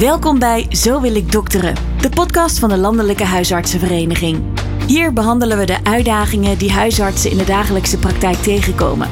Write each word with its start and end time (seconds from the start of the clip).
Welkom 0.00 0.38
bij 0.38 0.66
Zo 0.68 1.00
wil 1.00 1.14
ik 1.14 1.32
dokteren, 1.32 1.74
de 2.00 2.08
podcast 2.08 2.58
van 2.58 2.68
de 2.68 2.76
Landelijke 2.76 3.24
Huisartsenvereniging. 3.24 4.42
Hier 4.86 5.12
behandelen 5.12 5.58
we 5.58 5.64
de 5.64 5.84
uitdagingen 5.84 6.58
die 6.58 6.72
huisartsen 6.72 7.30
in 7.30 7.36
de 7.36 7.44
dagelijkse 7.44 7.98
praktijk 7.98 8.36
tegenkomen. 8.36 9.08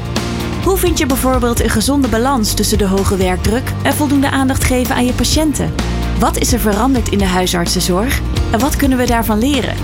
Hoe 0.63 0.77
vind 0.77 0.97
je 0.97 1.05
bijvoorbeeld 1.05 1.59
een 1.59 1.69
gezonde 1.69 2.07
balans 2.07 2.53
tussen 2.53 2.77
de 2.77 2.87
hoge 2.87 3.17
werkdruk 3.17 3.73
en 3.83 3.93
voldoende 3.93 4.29
aandacht 4.29 4.63
geven 4.63 4.95
aan 4.95 5.05
je 5.05 5.13
patiënten? 5.13 5.73
Wat 6.19 6.37
is 6.37 6.53
er 6.53 6.59
veranderd 6.59 7.09
in 7.09 7.17
de 7.17 7.27
huisartsenzorg 7.27 8.21
en 8.51 8.59
wat 8.59 8.75
kunnen 8.75 8.97
we 8.97 9.05
daarvan 9.05 9.39
leren? 9.39 9.75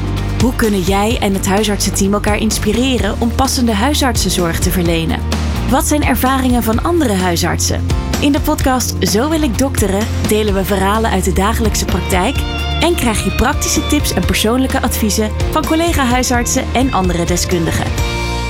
Hoe 0.42 0.56
kunnen 0.56 0.82
jij 0.82 1.18
en 1.20 1.34
het 1.34 1.48
huisartsenteam 1.48 2.14
elkaar 2.14 2.38
inspireren 2.38 3.16
om 3.20 3.36
passende 3.36 3.74
huisartsenzorg 3.74 4.60
te 4.60 4.72
verlenen? 4.72 5.35
Wat 5.70 5.86
zijn 5.86 6.04
ervaringen 6.04 6.64
van 6.64 6.84
andere 6.84 7.14
huisartsen? 7.14 7.86
In 8.22 8.32
de 8.32 8.42
podcast 8.42 9.08
Zo 9.08 9.30
wil 9.30 9.42
ik 9.42 9.58
dokteren 9.58 10.08
delen 10.28 10.54
we 10.54 10.66
verhalen 10.66 11.12
uit 11.12 11.24
de 11.24 11.34
dagelijkse 11.34 11.86
praktijk 11.86 12.36
en 12.82 12.96
krijg 12.96 13.24
je 13.24 13.32
praktische 13.32 13.88
tips 13.88 14.14
en 14.14 14.26
persoonlijke 14.26 14.82
adviezen 14.82 15.32
van 15.52 15.66
collega-huisartsen 15.66 16.64
en 16.74 16.94
andere 16.94 17.26
deskundigen. 17.26 17.86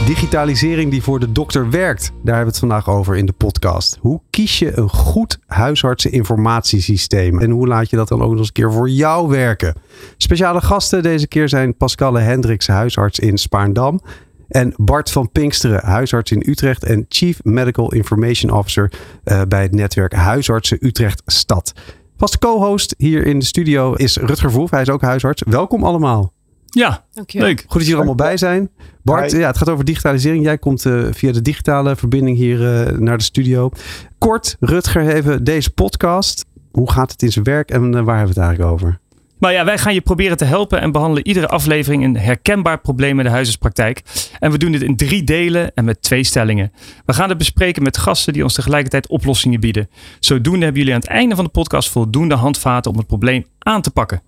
Digitalisering 0.06 0.92
die 0.92 1.04
voor 1.04 1.20
de 1.20 1.32
dokter 1.32 1.70
werkt. 1.70 2.04
Daar 2.04 2.36
hebben 2.36 2.44
we 2.44 2.50
het 2.50 2.60
vandaag 2.60 2.90
over 2.90 3.16
in 3.16 3.26
de 3.26 3.34
podcast. 3.34 3.98
Hoe 4.02 4.22
kies 4.30 4.60
je 4.60 4.78
een 4.78 4.90
goed 4.90 5.40
huisartseninformatiesysteem? 5.48 7.40
En 7.40 7.50
hoe 7.50 7.68
laat 7.68 7.90
je 7.90 7.96
dat 7.96 8.08
dan 8.08 8.22
ook 8.22 8.30
nog 8.30 8.38
eens 8.38 8.48
een 8.48 8.54
keer 8.54 8.72
voor 8.72 8.90
jou 8.90 9.28
werken? 9.28 9.76
Speciale 10.18 10.62
gasten 10.62 11.04
deze 11.04 11.28
keer 11.28 11.50
zijn 11.50 11.78
Pascale 11.78 12.20
Hendricks, 12.20 12.68
huisarts 12.68 13.20
in 13.20 13.38
Spaarndam. 13.38 14.02
En 14.48 14.74
Bart 14.76 15.12
van 15.12 15.32
Pinksteren, 15.32 15.86
huisarts 15.86 16.32
in 16.32 16.44
Utrecht 16.46 16.84
en 16.84 17.06
Chief 17.10 17.44
Medical 17.44 17.94
Information 17.94 18.52
Officer 18.52 18.92
uh, 19.26 19.42
bij 19.48 19.62
het 19.62 19.72
netwerk 19.72 20.14
Huisartsen 20.14 20.78
Utrecht 20.82 21.22
Stad. 21.26 21.74
Vaste 22.18 22.40
co-host 22.40 22.96
hier 22.98 23.26
in 23.26 23.40
de 23.40 23.46
studio 23.46 23.94
is 23.94 24.18
Rutger 24.18 24.52
Voef. 24.52 24.70
Hij 24.70 24.82
is 24.82 24.90
ook 24.90 25.02
huisarts. 25.02 25.44
Welkom 25.46 25.84
allemaal. 25.84 26.34
Ja, 26.66 27.06
leuk. 27.14 27.60
Goed 27.60 27.70
dat 27.70 27.82
jullie 27.82 27.92
er 27.92 27.96
allemaal 27.96 28.16
bij 28.16 28.38
zijn. 28.38 28.70
Bart, 29.04 29.32
ja, 29.32 29.48
het 29.48 29.58
gaat 29.58 29.70
over 29.70 29.86
digitalisering. 29.86 30.44
Jij 30.44 30.58
komt 30.58 30.86
uh, 30.86 31.08
via 31.12 31.32
de 31.32 31.42
digitale 31.42 31.96
verbinding 31.96 32.38
hier 32.38 32.60
uh, 32.60 32.98
naar 33.00 33.18
de 33.18 33.24
studio. 33.24 33.70
Kort, 34.18 34.58
Rutger, 34.60 35.08
even 35.08 35.44
deze 35.44 35.72
podcast. 35.72 36.46
Hoe 36.72 36.92
gaat 36.92 37.12
het 37.12 37.22
in 37.22 37.32
zijn 37.32 37.46
werk 37.46 37.72
en 37.72 37.82
waar 37.82 38.18
hebben 38.18 38.36
we 38.36 38.42
het 38.42 38.50
eigenlijk 38.50 38.72
over? 38.72 39.00
Wij 39.46 39.78
gaan 39.78 39.94
je 39.94 40.02
proberen 40.02 40.38
te 40.38 40.46
helpen 40.46 40.82
en 40.82 40.92
behandelen 40.92 41.28
iedere 41.28 41.48
aflevering 41.48 42.04
een 42.04 42.18
herkenbaar 42.18 42.80
probleem 42.80 43.18
in 43.18 43.26
de 43.26 43.32
huisartspraktijk. 43.32 44.02
En 44.40 44.52
we 44.52 44.58
doen 44.58 44.72
dit 44.72 44.82
in 44.82 44.96
drie 44.96 45.24
delen 45.24 45.74
en 45.74 45.86
met 45.86 46.02
twee 46.02 46.24
stellingen. 46.24 46.72
We 47.06 47.14
gaan 47.14 47.30
het 47.30 47.38
bespreken 47.38 47.84
met 47.84 47.98
gasten 47.98 48.34
die 48.34 48.44
ons 48.44 48.54
tegelijkertijd 48.54 49.08
oplossingen 49.08 49.60
bieden. 49.60 49.90
Zodoende 50.20 50.64
hebben 50.64 50.82
jullie 50.82 50.94
aan 50.94 51.02
het 51.02 51.10
einde 51.10 51.36
van 51.36 51.44
de 51.44 51.52
podcast 51.52 51.90
voldoende 51.90 52.36
handvaten 52.36 52.92
om 52.92 52.98
het 52.98 53.08
probleem 53.08 53.46
aan 53.60 53.82
te 53.82 53.92
pakken. 53.92 54.22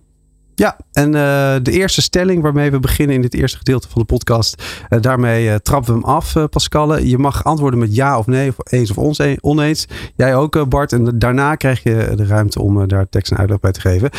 Ja, 0.54 0.76
en 0.92 1.06
uh, 1.06 1.54
de 1.62 1.72
eerste 1.72 2.02
stelling 2.02 2.42
waarmee 2.42 2.70
we 2.70 2.78
beginnen 2.78 3.16
in 3.16 3.22
dit 3.22 3.34
eerste 3.34 3.58
gedeelte 3.58 3.88
van 3.88 4.00
de 4.00 4.06
podcast. 4.06 4.62
Uh, 4.90 5.00
daarmee 5.00 5.46
uh, 5.46 5.54
trappen 5.54 5.94
we 5.94 6.00
hem 6.00 6.08
af, 6.08 6.34
Pascalle. 6.50 7.08
Je 7.08 7.18
mag 7.18 7.44
antwoorden 7.44 7.78
met 7.78 7.94
ja 7.94 8.18
of 8.18 8.26
nee, 8.26 8.48
of 8.48 8.72
eens 8.72 8.94
of 8.94 9.38
oneens. 9.40 9.86
Jij 10.16 10.34
ook, 10.34 10.68
Bart. 10.68 10.92
En 10.92 11.18
daarna 11.18 11.54
krijg 11.54 11.82
je 11.82 12.12
de 12.16 12.26
ruimte 12.26 12.60
om 12.60 12.88
daar 12.88 13.08
tekst 13.08 13.32
en 13.32 13.38
uitleg 13.38 13.60
bij 13.60 13.72
te 13.72 13.80
geven. 13.80 14.10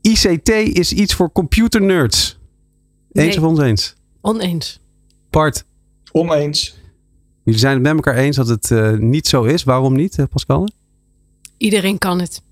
ICT 0.00 0.48
is 0.48 0.92
iets 0.92 1.14
voor 1.14 1.32
computernerds. 1.32 2.38
Eens 3.12 3.36
nee. 3.36 3.44
of 3.44 3.58
oneens? 3.58 3.94
Oneens. 4.20 4.80
Bart? 5.30 5.64
Oneens. 6.12 6.78
Jullie 7.44 7.60
zijn 7.60 7.74
het 7.74 7.82
met 7.82 7.94
elkaar 7.94 8.14
eens 8.14 8.36
dat 8.36 8.48
het 8.48 8.70
uh, 8.70 8.92
niet 8.98 9.26
zo 9.26 9.42
is. 9.42 9.64
Waarom 9.64 9.94
niet, 9.94 10.26
Pascal? 10.30 10.68
Iedereen 11.56 11.98
kan 11.98 12.20
het. 12.20 12.42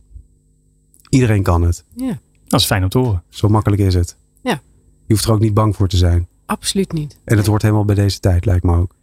Iedereen 1.08 1.42
kan 1.42 1.62
het. 1.62 1.84
Ja. 1.94 2.18
Dat 2.46 2.60
is 2.60 2.66
fijn 2.66 2.82
om 2.82 2.88
te 2.88 2.98
horen. 2.98 3.22
Zo 3.28 3.48
makkelijk 3.48 3.82
is 3.82 3.94
het. 3.94 4.16
Ja. 4.42 4.60
Je 5.06 5.14
hoeft 5.14 5.24
er 5.24 5.32
ook 5.32 5.40
niet 5.40 5.54
bang 5.54 5.76
voor 5.76 5.88
te 5.88 5.96
zijn. 5.96 6.28
Absoluut 6.46 6.92
niet. 6.92 7.18
En 7.24 7.36
het 7.36 7.46
hoort 7.46 7.62
helemaal 7.62 7.84
bij 7.84 7.94
deze 7.94 8.20
tijd, 8.20 8.44
lijkt 8.44 8.64
me 8.64 8.76
ook. 8.76 8.94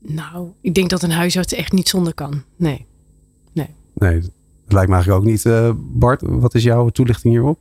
Nou, 0.00 0.48
ik 0.60 0.74
denk 0.74 0.90
dat 0.90 1.02
een 1.02 1.10
huisarts 1.10 1.52
echt 1.52 1.72
niet 1.72 1.88
zonder 1.88 2.14
kan. 2.14 2.42
Nee. 2.56 2.86
Nee. 3.52 3.68
Nee, 3.94 4.20
dat 4.20 4.72
lijkt 4.72 4.88
me 4.88 4.94
eigenlijk 4.94 5.24
ook 5.24 5.30
niet. 5.30 5.44
Uh, 5.44 5.70
Bart, 5.76 6.20
wat 6.24 6.54
is 6.54 6.62
jouw 6.62 6.88
toelichting 6.88 7.32
hierop? 7.34 7.58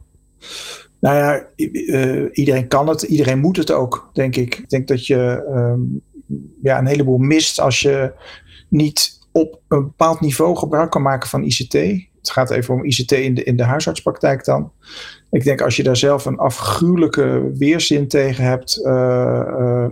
Nou 1.00 1.18
ja, 1.18 1.48
uh, 1.56 2.26
iedereen 2.32 2.68
kan 2.68 2.88
het. 2.88 3.02
Iedereen 3.02 3.40
moet 3.40 3.58
het 3.58 3.72
ook, 3.72 4.10
denk 4.14 4.36
ik. 4.36 4.58
Ik 4.58 4.70
denk 4.70 4.88
dat 4.88 5.08
je 5.08 5.46
um, 5.56 6.02
ja, 6.62 6.80
een 6.80 6.86
heleboel 6.86 7.18
mist 7.18 7.60
als 7.60 7.80
je 7.80 8.14
niet 8.70 9.20
op 9.32 9.60
een 9.68 9.84
bepaald 9.84 10.22
niveau 10.22 10.56
gebruik 10.56 10.92
kan 10.92 11.02
maken 11.02 11.30
van 11.30 11.44
ICT. 11.44 11.74
Het 11.74 12.30
gaat 12.32 12.52
even 12.52 12.74
om 12.74 12.86
ICT 12.86 13.12
in 13.12 13.34
de, 13.34 13.44
in 13.44 13.58
de 13.58 13.64
huisartspraktijk 13.64 14.46
dan. 14.46 14.72
Ik 15.32 15.44
denk 15.44 15.62
als 15.62 15.76
je 15.76 15.84
daar 15.84 15.98
zelf 15.98 16.26
een 16.26 16.38
afgruwelijke 16.38 17.52
weerzin 17.58 18.08
tegen 18.08 18.44
hebt. 18.44 18.80
Uh, 18.84 19.42
uh, 19.60 19.86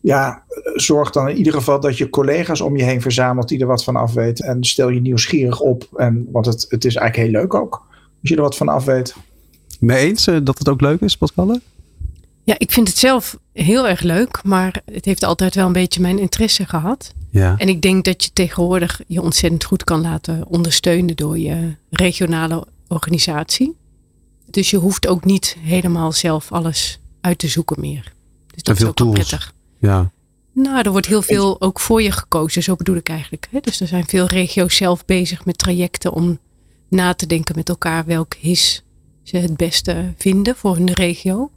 ja, 0.00 0.44
zorg 0.74 1.10
dan 1.10 1.28
in 1.28 1.36
ieder 1.36 1.52
geval 1.52 1.80
dat 1.80 1.98
je 1.98 2.10
collega's 2.10 2.60
om 2.60 2.76
je 2.76 2.84
heen 2.84 3.00
verzamelt 3.00 3.48
die 3.48 3.60
er 3.60 3.66
wat 3.66 3.84
van 3.84 3.96
af 3.96 4.12
weten. 4.12 4.46
En 4.46 4.64
stel 4.64 4.88
je 4.88 5.00
nieuwsgierig 5.00 5.60
op. 5.60 5.88
En, 5.96 6.28
want 6.32 6.46
het, 6.46 6.66
het 6.68 6.84
is 6.84 6.96
eigenlijk 6.96 7.28
heel 7.28 7.40
leuk 7.40 7.54
ook. 7.54 7.86
Als 8.20 8.30
je 8.30 8.36
er 8.36 8.42
wat 8.42 8.56
van 8.56 8.68
af 8.68 8.84
weet. 8.84 9.16
Mee 9.80 10.06
eens 10.06 10.28
uh, 10.28 10.38
dat 10.42 10.58
het 10.58 10.68
ook 10.68 10.80
leuk 10.80 11.00
is, 11.00 11.16
Pascal? 11.16 11.60
Ja, 12.44 12.54
ik 12.58 12.72
vind 12.72 12.88
het 12.88 12.98
zelf 12.98 13.38
heel 13.52 13.88
erg 13.88 14.00
leuk, 14.00 14.40
maar 14.44 14.82
het 14.92 15.04
heeft 15.04 15.22
altijd 15.22 15.54
wel 15.54 15.66
een 15.66 15.72
beetje 15.72 16.00
mijn 16.00 16.18
interesse 16.18 16.66
gehad. 16.66 17.14
Ja. 17.30 17.54
En 17.58 17.68
ik 17.68 17.82
denk 17.82 18.04
dat 18.04 18.24
je 18.24 18.30
tegenwoordig 18.32 19.00
je 19.06 19.22
ontzettend 19.22 19.64
goed 19.64 19.84
kan 19.84 20.00
laten 20.00 20.46
ondersteunen 20.46 21.16
door 21.16 21.38
je 21.38 21.74
regionale 21.90 22.66
organisatie. 22.88 23.76
Dus 24.50 24.70
je 24.70 24.76
hoeft 24.76 25.06
ook 25.06 25.24
niet 25.24 25.56
helemaal 25.60 26.12
zelf 26.12 26.52
alles 26.52 26.98
uit 27.20 27.38
te 27.38 27.48
zoeken 27.48 27.80
meer. 27.80 28.12
Dus 28.54 28.62
dat 28.62 28.76
veel 28.76 28.84
is 28.84 28.90
ook 28.90 28.96
tools. 28.96 29.14
prettig. 29.14 29.52
Ja. 29.80 30.10
Nou, 30.52 30.82
er 30.82 30.90
wordt 30.90 31.06
heel 31.06 31.22
veel 31.22 31.60
ook 31.60 31.80
voor 31.80 32.02
je 32.02 32.12
gekozen, 32.12 32.62
zo 32.62 32.76
bedoel 32.76 32.96
ik 32.96 33.08
eigenlijk. 33.08 33.48
Dus 33.60 33.80
er 33.80 33.86
zijn 33.86 34.06
veel 34.06 34.26
regio's 34.26 34.76
zelf 34.76 35.04
bezig 35.04 35.44
met 35.44 35.58
trajecten 35.58 36.12
om 36.12 36.38
na 36.88 37.14
te 37.14 37.26
denken 37.26 37.56
met 37.56 37.68
elkaar 37.68 38.04
welk 38.04 38.34
HIS 38.34 38.82
ze 39.28 39.36
het 39.36 39.56
beste 39.56 40.12
vinden 40.16 40.56
voor 40.56 40.76
hun 40.76 40.92
regio. 40.92 41.50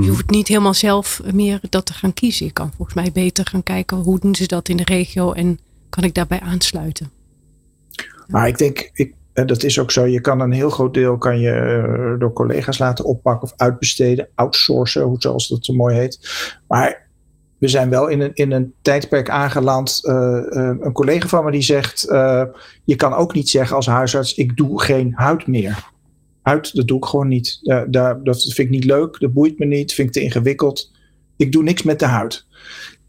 Je 0.00 0.08
hoeft 0.08 0.30
niet 0.30 0.48
helemaal 0.48 0.74
zelf 0.74 1.22
meer 1.32 1.60
dat 1.70 1.86
te 1.86 1.92
gaan 1.92 2.14
kiezen. 2.14 2.46
Je 2.46 2.52
kan 2.52 2.72
volgens 2.76 2.96
mij 2.96 3.10
beter 3.12 3.46
gaan 3.46 3.62
kijken 3.62 3.96
hoe 3.96 4.18
doen 4.18 4.34
ze 4.34 4.46
dat 4.46 4.68
in 4.68 4.76
de 4.76 4.84
regio 4.84 5.32
en 5.32 5.58
kan 5.88 6.04
ik 6.04 6.14
daarbij 6.14 6.40
aansluiten. 6.40 7.10
Maar 8.26 8.48
ik 8.48 8.58
denk, 8.58 8.90
ik, 8.92 9.14
dat 9.32 9.62
is 9.62 9.78
ook 9.78 9.90
zo. 9.90 10.06
Je 10.06 10.20
kan 10.20 10.40
een 10.40 10.52
heel 10.52 10.70
groot 10.70 10.94
deel 10.94 11.18
kan 11.18 11.40
je 11.40 11.50
uh, 11.52 12.20
door 12.20 12.32
collega's 12.32 12.78
laten 12.78 13.04
oppakken 13.04 13.48
of 13.48 13.54
uitbesteden, 13.56 14.28
outsourcen, 14.34 15.16
zoals 15.18 15.48
dat 15.48 15.64
zo 15.64 15.72
mooi 15.72 15.96
heet. 15.96 16.18
Maar 16.68 17.06
we 17.58 17.68
zijn 17.68 17.90
wel 17.90 18.08
in 18.08 18.20
een, 18.20 18.34
in 18.34 18.52
een 18.52 18.74
tijdperk 18.82 19.30
aangeland. 19.30 20.00
Uh, 20.02 20.14
uh, 20.14 20.70
een 20.80 20.92
collega 20.92 21.28
van 21.28 21.44
me 21.44 21.50
die 21.50 21.62
zegt: 21.62 22.10
uh, 22.10 22.44
Je 22.84 22.96
kan 22.96 23.12
ook 23.12 23.34
niet 23.34 23.48
zeggen 23.48 23.76
als 23.76 23.86
huisarts: 23.86 24.34
Ik 24.34 24.56
doe 24.56 24.82
geen 24.82 25.12
huid 25.14 25.46
meer. 25.46 25.92
Huid, 26.44 26.74
dat 26.74 26.88
doe 26.88 26.96
ik 26.96 27.04
gewoon 27.04 27.28
niet. 27.28 27.58
daar, 27.88 28.22
dat 28.22 28.42
vind 28.42 28.58
ik 28.58 28.70
niet 28.70 28.84
leuk, 28.84 29.20
dat 29.20 29.32
boeit 29.32 29.58
me 29.58 29.64
niet, 29.64 29.92
vind 29.92 30.08
ik 30.08 30.14
te 30.14 30.20
ingewikkeld. 30.20 30.92
Ik 31.36 31.52
doe 31.52 31.62
niks 31.62 31.82
met 31.82 31.98
de 31.98 32.06
huid. 32.06 32.46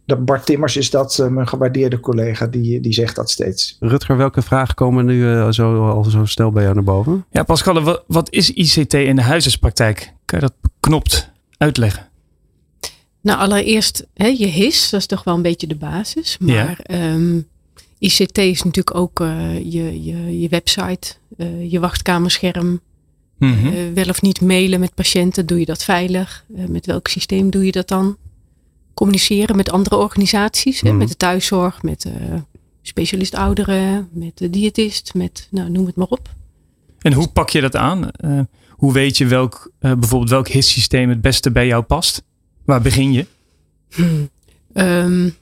Dat 0.06 0.26
Bart 0.26 0.46
Timmers 0.46 0.78
is 0.78 0.90
dat 0.90 1.28
mijn 1.30 1.48
gewaardeerde 1.48 2.00
collega, 2.00 2.48
die, 2.48 2.80
die 2.80 2.94
zegt 2.94 3.16
dat 3.16 3.30
steeds. 3.30 3.78
Rutger, 3.80 4.18
welke 4.18 4.42
vragen 4.42 4.76
komen 4.76 5.06
nu 5.06 5.52
zo, 5.54 5.90
al 5.90 6.04
zo 6.04 6.26
snel 6.26 6.52
bij 6.52 6.64
jou 6.64 6.76
naar 6.76 6.84
boven? 6.84 7.26
Ja, 7.32 7.44
Pascal, 7.44 7.82
wat, 7.82 8.04
wat 8.08 8.32
is 8.32 8.50
ICT 8.50 8.94
in 8.94 9.16
de 9.16 9.22
huisartspraktijk? 9.22 10.14
Kan 10.26 10.40
je 10.40 10.46
dat 10.46 10.56
beknopt 10.62 11.32
uitleggen? 11.58 12.10
Nou, 13.22 13.40
allereerst 13.40 14.06
hè, 14.14 14.28
je 14.28 14.46
HIS, 14.46 14.90
dat 14.90 15.00
is 15.00 15.06
toch 15.06 15.24
wel 15.24 15.36
een 15.36 15.42
beetje 15.42 15.68
de 15.68 15.76
basis. 15.76 16.38
Maar 16.38 16.80
ja. 16.84 17.14
um, 17.14 17.48
ICT 18.00 18.38
is 18.38 18.64
natuurlijk 18.64 18.96
ook 18.96 19.20
uh, 19.20 19.58
je, 19.58 20.04
je, 20.04 20.40
je 20.40 20.50
website, 20.50 21.14
uh, 21.38 21.72
je 21.72 21.80
wachtkamerscherm. 21.80 22.80
Mm 23.38 23.54
-hmm. 23.54 23.74
uh, 23.74 23.94
wel 23.94 24.10
of 24.10 24.22
niet 24.22 24.42
mailen 24.42 24.80
met 24.80 24.94
patiënten, 24.94 25.46
doe 25.46 25.60
je 25.60 25.66
dat 25.66 25.84
veilig? 25.84 26.46
met 26.48 26.86
welk 26.86 27.08
systeem 27.08 27.50
doe 27.50 27.66
je 27.66 27.72
dat 27.72 27.88
dan? 27.88 28.18
Communiceren 28.94 29.56
met 29.56 29.72
andere 29.72 29.96
organisaties, 29.96 30.82
mm 30.82 30.90
hè, 30.90 30.96
met 30.96 31.08
de 31.08 31.18
thuiszorg, 31.18 31.84
met 31.84 32.02
de 32.02 32.42
specialist 32.82 33.36
ouderen, 33.36 34.10
met 34.12 34.38
de 34.38 34.50
diëtist, 34.50 35.14
met 35.14 35.48
nou, 35.52 35.70
noem 35.70 35.86
het 35.86 35.96
maar 35.96 36.08
op. 36.08 36.30
En 37.00 37.14
hoe 37.14 37.28
pak 37.28 37.50
je 37.50 37.62
dat 37.62 37.76
aan? 37.76 38.10
hoe 38.70 38.94
weet 38.94 39.18
je 39.18 39.26
welk, 39.26 39.72
bijvoorbeeld 39.80 40.30
welk 40.30 40.48
HIS-systeem 40.48 41.10
het 41.10 41.22
beste 41.22 41.52
bij 41.52 41.68
jou 41.68 41.84
past? 41.84 42.24
Waar 42.66 42.82
begin 42.82 43.14
je? 43.14 43.26
Hmm. 43.90 44.30
Um, 44.74 45.36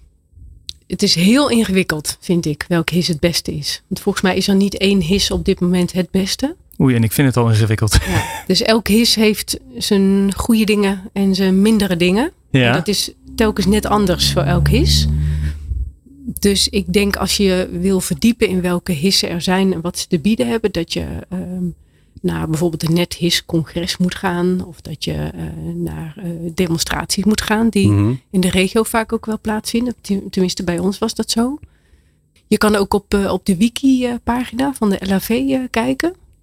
het 0.88 1.04
is 1.04 1.16
heel 1.16 1.50
ingewikkeld, 1.50 2.18
vind 2.20 2.46
ik, 2.46 2.66
welk 2.68 2.90
his 2.90 3.08
het 3.08 3.20
beste 3.20 3.54
is. 3.54 3.84
Want 3.88 4.00
volgens 4.00 4.24
mij 4.24 4.36
is 4.36 4.48
er 4.48 4.56
niet 4.56 4.78
één 4.78 5.02
his 5.02 5.32
op 5.32 5.46
dit 5.46 5.60
moment 5.60 5.94
het 5.94 6.12
beste. 6.12 6.56
Oei, 6.82 6.96
en 6.96 7.04
ik 7.04 7.12
vind 7.12 7.28
het 7.28 7.38
al 7.38 7.50
ingewikkeld. 7.50 7.98
Ja, 8.08 8.24
dus 8.48 8.62
elk 8.62 8.88
his 8.88 9.16
heeft 9.16 9.60
zijn 9.78 10.34
goede 10.36 10.64
dingen 10.66 11.02
en 11.14 11.36
zijn 11.36 11.62
mindere 11.62 11.98
dingen. 11.98 12.32
Ja. 12.50 12.68
En 12.68 12.74
dat 12.74 12.88
is 12.88 13.12
telkens 13.36 13.66
net 13.66 13.86
anders 13.86 14.32
voor 14.32 14.42
elk 14.42 14.68
his. 14.68 15.08
Dus 16.40 16.70
ik 16.70 16.94
denk 16.94 17.16
als 17.16 17.38
je 17.38 17.70
wil 17.82 18.02
verdiepen 18.02 18.48
in 18.48 18.62
welke 18.62 18.92
hissen 18.92 19.30
er 19.30 19.42
zijn 19.42 19.74
en 19.74 19.82
wat 19.82 19.98
ze 20.00 20.08
te 20.08 20.20
bieden 20.20 20.48
hebben, 20.48 20.72
dat 20.72 20.94
je 20.94 21.06
um, 21.34 21.74
naar 22.22 22.50
bijvoorbeeld 22.50 22.84
een 22.88 22.94
net 22.94 23.14
HIS 23.14 23.46
congres 23.46 23.98
moet 23.98 24.16
gaan. 24.16 24.66
Of 24.66 24.82
dat 24.82 25.04
je 25.04 25.12
uh, 25.14 25.42
naar 25.76 26.16
uh, 26.18 26.52
demonstraties 26.54 27.24
moet 27.24 27.42
gaan. 27.42 27.70
Die 27.70 27.90
Mhm. 27.90 28.14
in 28.32 28.40
de 28.42 28.50
regio 28.50 28.84
vaak 28.84 29.14
ook 29.14 29.26
wel 29.26 29.40
plaatsvinden. 29.42 29.94
Ten- 30.02 30.30
Tenminste 30.30 30.64
bij 30.64 30.80
ons 30.80 30.98
was 30.98 31.16
dat 31.16 31.32
zo. 31.32 31.60
Je 32.48 32.58
kan 32.58 32.76
ook 32.76 32.94
op, 32.94 33.14
eh, 33.14 33.32
op 33.32 33.46
de 33.46 33.58
wiki 33.58 34.18
pagina 34.24 34.74
van 34.74 34.90
de 34.90 34.98
LAV 35.00 35.30
eh, 35.30 35.60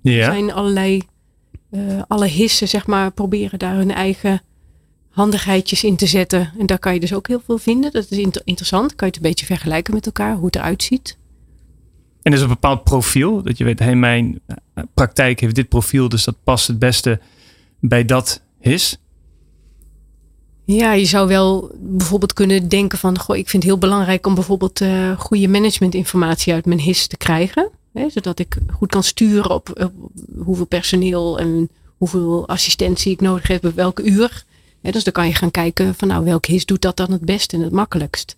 kijken. 0.02 0.20
Er 0.20 0.26
Ja. 0.26 0.32
zijn 0.32 0.52
allerlei, 0.52 1.02
eh, 1.70 2.02
alle 2.08 2.26
hissen 2.26 2.68
zeg 2.68 2.86
maar, 2.86 3.10
proberen 3.12 3.58
daar 3.58 3.74
hun 3.74 3.90
eigen 3.90 4.42
handigheidjes 5.10 5.84
in 5.84 5.96
te 5.96 6.06
zetten. 6.06 6.52
En 6.58 6.66
daar 6.66 6.78
kan 6.78 6.94
je 6.94 7.00
dus 7.00 7.14
ook 7.14 7.28
heel 7.28 7.40
veel 7.44 7.58
vinden. 7.58 7.92
Dat 7.92 8.06
is 8.10 8.18
inter- 8.18 8.42
interessant. 8.44 8.94
Kan 8.94 9.06
je 9.08 9.14
het 9.14 9.16
een 9.24 9.30
beetje 9.30 9.46
vergelijken 9.46 9.94
met 9.94 10.06
elkaar, 10.06 10.34
hoe 10.36 10.46
het 10.46 10.56
eruit 10.56 10.82
ziet. 10.82 11.18
En 12.22 12.32
er 12.32 12.38
is 12.38 12.42
een 12.42 12.48
bepaald 12.50 12.84
profiel. 12.84 13.42
Dat 13.42 13.58
je 13.58 13.64
weet, 13.64 13.78
hey, 13.78 13.94
mijn 13.96 14.40
eh, 14.46 14.84
praktijk 14.94 15.40
heeft 15.40 15.54
dit 15.54 15.68
profiel. 15.68 16.08
Dus 16.08 16.24
dat 16.24 16.36
past 16.44 16.66
het 16.66 16.78
beste 16.78 17.20
bij 17.80 18.04
dat 18.04 18.42
HIS. 18.60 18.98
Ja, 20.64 20.92
je 20.92 21.04
zou 21.04 21.28
wel 21.28 21.70
bijvoorbeeld 21.78 22.32
kunnen 22.32 22.68
denken 22.68 22.98
van, 22.98 23.18
goh, 23.18 23.36
ik 23.36 23.48
vind 23.48 23.62
het 23.62 23.72
heel 23.72 23.80
belangrijk 23.80 24.26
om 24.26 24.34
bijvoorbeeld 24.34 24.80
eh, 24.80 25.18
goede 25.18 25.48
managementinformatie 25.48 26.52
uit 26.52 26.66
mijn 26.66 26.80
HIS 26.80 27.06
te 27.06 27.16
krijgen. 27.16 27.70
Hè, 27.92 28.10
zodat 28.10 28.38
ik 28.38 28.56
goed 28.72 28.90
kan 28.90 29.02
sturen 29.02 29.50
op, 29.50 29.80
op 29.82 29.92
hoeveel 30.44 30.66
personeel 30.66 31.38
en 31.38 31.70
hoeveel 31.96 32.48
assistentie 32.48 33.12
ik 33.12 33.20
nodig 33.20 33.48
heb 33.48 33.64
op 33.64 33.74
welke 33.74 34.02
uur. 34.02 34.44
Hè, 34.82 34.90
dus 34.90 35.04
dan 35.04 35.12
kan 35.12 35.26
je 35.26 35.34
gaan 35.34 35.50
kijken 35.50 35.94
van, 35.94 36.08
nou, 36.08 36.24
welk 36.24 36.46
HIS 36.46 36.66
doet 36.66 36.82
dat 36.82 36.96
dan 36.96 37.12
het 37.12 37.24
best 37.24 37.52
en 37.52 37.60
het 37.60 37.72
makkelijkst. 37.72 38.36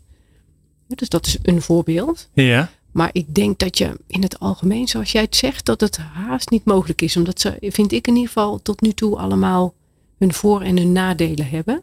Dus 0.86 1.08
dat 1.08 1.26
is 1.26 1.38
een 1.42 1.62
voorbeeld. 1.62 2.28
Ja. 2.32 2.70
Maar 2.92 3.10
ik 3.12 3.34
denk 3.34 3.58
dat 3.58 3.78
je 3.78 3.98
in 4.06 4.22
het 4.22 4.38
algemeen, 4.38 4.88
zoals 4.88 5.12
jij 5.12 5.22
het 5.22 5.36
zegt, 5.36 5.64
dat 5.64 5.80
het 5.80 5.96
haast 5.96 6.50
niet 6.50 6.64
mogelijk 6.64 7.02
is. 7.02 7.16
Omdat 7.16 7.40
ze, 7.40 7.56
vind 7.60 7.92
ik 7.92 8.06
in 8.06 8.14
ieder 8.14 8.28
geval, 8.28 8.62
tot 8.62 8.80
nu 8.80 8.92
toe 8.92 9.16
allemaal 9.16 9.74
hun 10.18 10.32
voor- 10.32 10.62
en 10.62 10.76
hun 10.76 10.92
nadelen 10.92 11.48
hebben. 11.48 11.82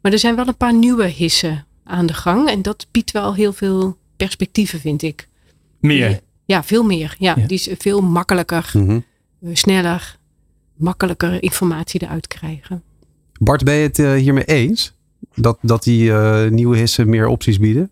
Maar 0.00 0.12
er 0.12 0.18
zijn 0.18 0.36
wel 0.36 0.48
een 0.48 0.56
paar 0.56 0.74
nieuwe 0.74 1.06
hissen 1.06 1.66
aan 1.84 2.06
de 2.06 2.14
gang. 2.14 2.48
En 2.48 2.62
dat 2.62 2.86
biedt 2.90 3.10
wel 3.10 3.34
heel 3.34 3.52
veel 3.52 3.96
perspectieven, 4.16 4.80
vind 4.80 5.02
ik. 5.02 5.28
Meer. 5.80 6.20
Ja, 6.48 6.62
veel 6.64 6.82
meer. 6.82 7.14
Ja, 7.18 7.34
Ja. 7.36 7.46
die 7.46 7.58
is 7.58 7.68
veel 7.78 8.00
makkelijker, 8.00 8.70
Mhm. 8.74 8.90
eh, 9.42 9.50
sneller, 9.52 10.16
makkelijker 10.76 11.42
informatie 11.42 12.02
eruit 12.02 12.26
krijgen. 12.26 12.82
Bart, 13.40 13.64
ben 13.64 13.74
je 13.74 13.82
het 13.86 13.98
eh, 13.98 14.12
hiermee 14.12 14.44
eens? 14.44 14.96
Dat, 15.34 15.58
dat 15.62 15.82
die 15.82 16.12
eh, 16.12 16.50
nieuwe 16.50 16.76
hissen 16.76 17.08
meer 17.08 17.26
opties 17.26 17.58
bieden? 17.58 17.90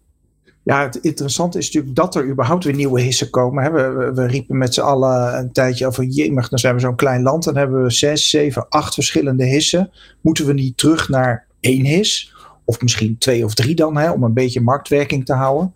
Ja, 0.62 0.82
het 0.82 0.96
interessante 0.96 1.58
is 1.58 1.66
natuurlijk 1.66 1.94
dat 1.96 2.14
er 2.14 2.28
überhaupt 2.28 2.64
weer 2.64 2.74
nieuwe 2.74 3.00
hissen 3.00 3.30
komen. 3.30 3.64
Hè. 3.64 3.70
We, 3.70 3.88
we, 3.88 4.12
we 4.14 4.26
riepen 4.26 4.58
met 4.58 4.74
z'n 4.74 4.80
allen 4.80 5.38
een 5.38 5.52
tijdje 5.52 5.86
over, 5.86 6.04
jemig, 6.04 6.48
dan 6.48 6.58
zijn 6.58 6.74
we 6.74 6.80
zo'n 6.80 6.96
klein 6.96 7.22
land. 7.22 7.44
Dan 7.44 7.56
hebben 7.56 7.82
we 7.82 7.90
zes, 7.90 8.30
zeven, 8.30 8.68
acht 8.68 8.94
verschillende 8.94 9.44
hissen. 9.44 9.90
Moeten 10.20 10.46
we 10.46 10.52
niet 10.52 10.76
terug 10.76 11.08
naar 11.08 11.46
één 11.60 11.84
his? 11.84 12.34
Of 12.64 12.80
misschien 12.80 13.18
twee 13.18 13.44
of 13.44 13.54
drie 13.54 13.74
dan, 13.74 13.96
hè, 13.96 14.10
om 14.10 14.22
een 14.22 14.32
beetje 14.34 14.60
marktwerking 14.60 15.24
te 15.24 15.32
houden. 15.34 15.74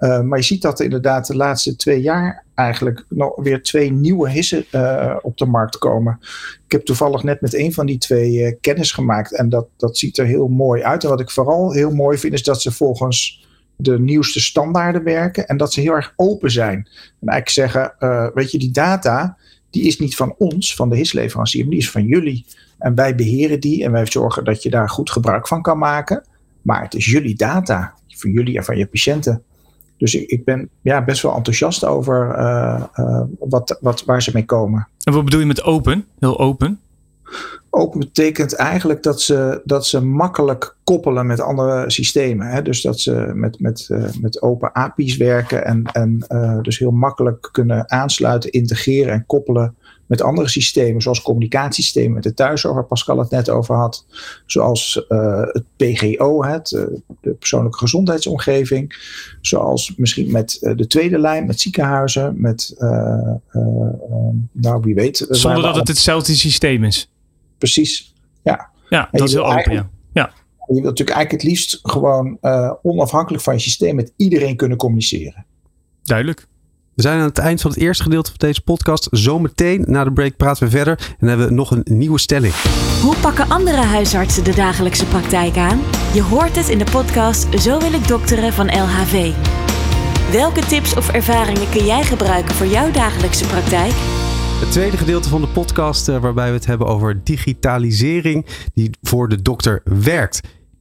Uh, 0.00 0.20
maar 0.20 0.38
je 0.38 0.44
ziet 0.44 0.62
dat 0.62 0.78
er 0.78 0.84
inderdaad 0.84 1.26
de 1.26 1.36
laatste 1.36 1.76
twee 1.76 2.00
jaar 2.00 2.44
eigenlijk 2.54 3.04
nog 3.08 3.36
weer 3.36 3.62
twee 3.62 3.92
nieuwe 3.92 4.30
hissen 4.30 4.64
uh, 4.72 5.16
op 5.22 5.36
de 5.36 5.46
markt 5.46 5.78
komen. 5.78 6.18
Ik 6.64 6.72
heb 6.72 6.84
toevallig 6.84 7.22
net 7.22 7.40
met 7.40 7.54
een 7.54 7.72
van 7.72 7.86
die 7.86 7.98
twee 7.98 8.32
uh, 8.32 8.52
kennis 8.60 8.92
gemaakt. 8.92 9.34
En 9.34 9.48
dat, 9.48 9.66
dat 9.76 9.98
ziet 9.98 10.18
er 10.18 10.26
heel 10.26 10.48
mooi 10.48 10.82
uit. 10.82 11.02
En 11.02 11.08
wat 11.08 11.20
ik 11.20 11.30
vooral 11.30 11.72
heel 11.72 11.90
mooi 11.90 12.18
vind, 12.18 12.32
is 12.32 12.42
dat 12.42 12.62
ze 12.62 12.72
volgens 12.72 13.46
de 13.76 14.00
nieuwste 14.00 14.40
standaarden 14.40 15.04
werken 15.04 15.46
en 15.46 15.56
dat 15.56 15.72
ze 15.72 15.80
heel 15.80 15.94
erg 15.94 16.12
open 16.16 16.50
zijn. 16.50 16.88
En 17.20 17.28
eigenlijk 17.28 17.48
zeggen, 17.48 17.94
weet 18.34 18.50
je, 18.50 18.58
die 18.58 18.70
data, 18.70 19.36
die 19.70 19.82
is 19.82 19.98
niet 19.98 20.16
van 20.16 20.34
ons, 20.38 20.74
van 20.74 20.88
de 20.88 20.96
hisleverancier, 20.96 21.62
maar 21.62 21.70
die 21.70 21.80
is 21.80 21.90
van 21.90 22.04
jullie. 22.04 22.46
En 22.78 22.94
wij 22.94 23.14
beheren 23.14 23.60
die 23.60 23.84
en 23.84 23.92
wij 23.92 24.06
zorgen 24.06 24.44
dat 24.44 24.62
je 24.62 24.70
daar 24.70 24.88
goed 24.88 25.10
gebruik 25.10 25.48
van 25.48 25.62
kan 25.62 25.78
maken. 25.78 26.26
Maar 26.62 26.82
het 26.82 26.94
is 26.94 27.06
jullie 27.06 27.36
data, 27.36 27.94
van 28.08 28.30
jullie 28.30 28.56
en 28.56 28.64
van 28.64 28.76
je 28.76 28.86
patiënten. 28.86 29.42
Dus 29.98 30.14
ik, 30.14 30.30
ik 30.30 30.44
ben 30.44 30.68
ja, 30.82 31.04
best 31.04 31.22
wel 31.22 31.34
enthousiast 31.34 31.84
over 31.84 32.38
uh, 32.38 32.82
uh, 32.96 33.22
wat, 33.38 33.78
wat, 33.80 34.04
waar 34.04 34.22
ze 34.22 34.30
mee 34.32 34.44
komen. 34.44 34.88
En 35.02 35.12
wat 35.12 35.24
bedoel 35.24 35.40
je 35.40 35.46
met 35.46 35.62
open? 35.62 36.06
Heel 36.18 36.38
open? 36.38 36.80
Open 37.70 37.98
betekent 37.98 38.54
eigenlijk 38.54 39.02
dat 39.02 39.20
ze, 39.20 39.60
dat 39.64 39.86
ze 39.86 40.04
makkelijk 40.04 40.76
koppelen 40.84 41.26
met 41.26 41.40
andere 41.40 41.90
systemen. 41.90 42.46
Hè? 42.46 42.62
Dus 42.62 42.82
dat 42.82 43.00
ze 43.00 43.30
met, 43.34 43.60
met, 43.60 43.88
uh, 43.90 44.04
met 44.20 44.42
open 44.42 44.72
API's 44.72 45.16
werken 45.16 45.64
en, 45.64 45.82
en 45.84 46.26
uh, 46.28 46.60
dus 46.60 46.78
heel 46.78 46.90
makkelijk 46.90 47.48
kunnen 47.52 47.90
aansluiten, 47.90 48.50
integreren 48.50 49.12
en 49.12 49.26
koppelen 49.26 49.74
met 50.08 50.22
andere 50.22 50.48
systemen, 50.48 51.02
zoals 51.02 51.22
communicatiesystemen 51.22 52.12
met 52.12 52.22
de 52.22 52.34
thuiszorg, 52.34 52.74
waar 52.74 52.84
Pascal 52.84 53.18
het 53.18 53.30
net 53.30 53.50
over 53.50 53.76
had, 53.76 54.06
zoals 54.46 55.04
uh, 55.08 55.42
het 55.42 55.64
PGO, 55.76 56.44
het, 56.44 56.68
de 57.20 57.30
persoonlijke 57.38 57.78
gezondheidsomgeving, 57.78 58.96
zoals 59.40 59.94
misschien 59.96 60.30
met 60.30 60.58
de 60.76 60.86
tweede 60.86 61.18
lijn, 61.18 61.46
met 61.46 61.60
ziekenhuizen, 61.60 62.40
met, 62.40 62.74
nou 64.52 64.80
wie 64.82 64.94
weet. 64.94 65.26
Zonder 65.28 65.62
dat 65.62 65.76
het 65.76 65.88
hetzelfde 65.88 66.34
systeem 66.34 66.84
is. 66.84 67.10
Precies, 67.58 68.14
ja. 68.42 68.70
Ja, 68.88 69.08
dat 69.12 69.28
is 69.28 69.34
heel 69.34 69.46
open, 69.46 69.72
ja. 69.72 69.90
ja. 70.12 70.32
Je 70.66 70.74
wil 70.74 70.82
natuurlijk 70.82 71.16
eigenlijk 71.16 71.42
het 71.42 71.42
liefst 71.42 71.78
gewoon 71.82 72.38
onafhankelijk 72.82 73.42
van 73.42 73.54
je 73.54 73.60
systeem 73.60 73.94
met 73.94 74.12
iedereen 74.16 74.56
kunnen 74.56 74.78
communiceren. 74.78 75.46
Duidelijk. 76.02 76.46
We 76.98 77.04
zijn 77.04 77.18
aan 77.18 77.26
het 77.26 77.38
eind 77.38 77.60
van 77.60 77.70
het 77.70 77.80
eerste 77.80 78.02
gedeelte 78.02 78.30
van 78.30 78.38
deze 78.38 78.60
podcast. 78.60 79.08
Zometeen 79.10 79.84
na 79.86 80.04
de 80.04 80.12
break 80.12 80.36
praten 80.36 80.64
we 80.64 80.70
verder 80.70 80.98
en 80.98 81.14
dan 81.18 81.28
hebben 81.28 81.46
we 81.46 81.54
nog 81.54 81.70
een 81.70 81.84
nieuwe 81.84 82.18
stelling. 82.18 82.54
Hoe 83.02 83.16
pakken 83.16 83.48
andere 83.48 83.76
huisartsen 83.76 84.44
de 84.44 84.54
dagelijkse 84.54 85.06
praktijk 85.06 85.56
aan? 85.56 85.80
Je 86.14 86.22
hoort 86.22 86.56
het 86.56 86.68
in 86.68 86.78
de 86.78 86.90
podcast 86.90 87.60
Zo 87.60 87.78
wil 87.78 87.92
ik 87.92 88.08
dokteren 88.08 88.52
van 88.52 88.66
LHV. 88.66 89.32
Welke 90.32 90.60
tips 90.60 90.96
of 90.96 91.10
ervaringen 91.10 91.70
kun 91.70 91.84
jij 91.84 92.04
gebruiken 92.04 92.54
voor 92.54 92.66
jouw 92.66 92.90
dagelijkse 92.90 93.46
praktijk? 93.46 93.92
Het 94.60 94.72
tweede 94.72 94.96
gedeelte 94.96 95.28
van 95.28 95.40
de 95.40 95.48
podcast 95.48 96.08
uh, 96.08 96.18
waarbij 96.18 96.48
we 96.48 96.54
het 96.54 96.66
hebben 96.66 96.86
over 96.86 97.24
digitalisering 97.24 98.46
die 98.74 98.90
voor 99.02 99.28
de 99.28 99.42
dokter 99.42 99.82
werkt. 99.84 100.40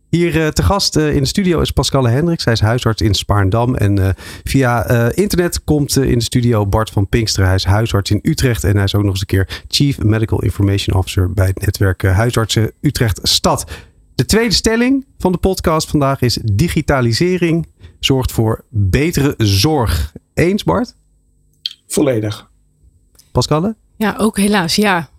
Hier 0.10 0.36
uh, 0.36 0.48
te 0.48 0.64
gast 0.64 0.98
uh, 0.98 1.16
in 1.16 1.22
de 1.22 1.28
studio 1.28 1.60
is 1.60 1.72
Pascale 1.72 2.10
Hendricks. 2.10 2.44
Hij 2.44 2.54
is 2.54 2.60
huisarts 2.60 3.02
in 3.02 3.14
Spaarndam. 3.14 3.76
En 3.76 4.00
uh, 4.00 4.10
via 4.44 4.86
internet 5.12 5.64
komt 5.64 5.96
in 5.96 6.18
de 6.18 6.24
studio 6.24 6.66
Bart 6.66 6.90
van 6.90 7.08
Pinksteren. 7.08 7.48
Hij 7.48 7.56
is 7.56 7.66
huisarts 7.66 8.12
in 8.12 8.20
Utrecht. 8.22 8.64
En 8.64 8.76
hij 8.76 8.84
is 8.84 8.96
ook 8.96 9.02
nog 9.04 9.12
eens 9.12 9.20
een 9.20 9.28
keer 9.28 9.64
Chief 9.68 10.04
Medical 10.04 10.42
Information 10.42 10.98
Officer 10.98 11.34
bij 11.34 11.48
het 11.48 11.60
netwerk 11.66 12.02
Huisartsen 12.02 12.72
Utrecht 12.82 13.20
Stad. 13.24 13.72
De 14.16 14.26
tweede 14.26 14.54
stelling 14.54 15.06
van 15.18 15.32
de 15.32 15.38
podcast 15.38 15.90
vandaag 15.90 16.22
is 16.22 16.40
digitalisering 16.44 17.68
zorgt 18.00 18.32
voor 18.32 18.64
betere 18.70 19.34
zorg. 19.38 20.14
Eens 20.34 20.64
Bart? 20.64 20.96
Volledig. 21.88 22.50
Pascale? 23.32 23.76
Ja, 23.96 24.16
ook 24.18 24.38
helaas 24.38 24.76
ja. 24.76 25.10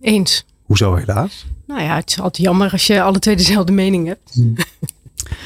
Eens. 0.00 0.46
Hoezo 0.62 0.94
helaas? 0.94 1.46
Nou 1.70 1.82
ja, 1.82 1.96
het 1.96 2.10
is 2.10 2.20
altijd 2.20 2.46
jammer 2.46 2.72
als 2.72 2.86
je 2.86 3.02
alle 3.02 3.18
twee 3.18 3.36
dezelfde 3.36 3.72
mening 3.72 4.06
hebt. 4.06 4.30
Hmm. 4.32 4.54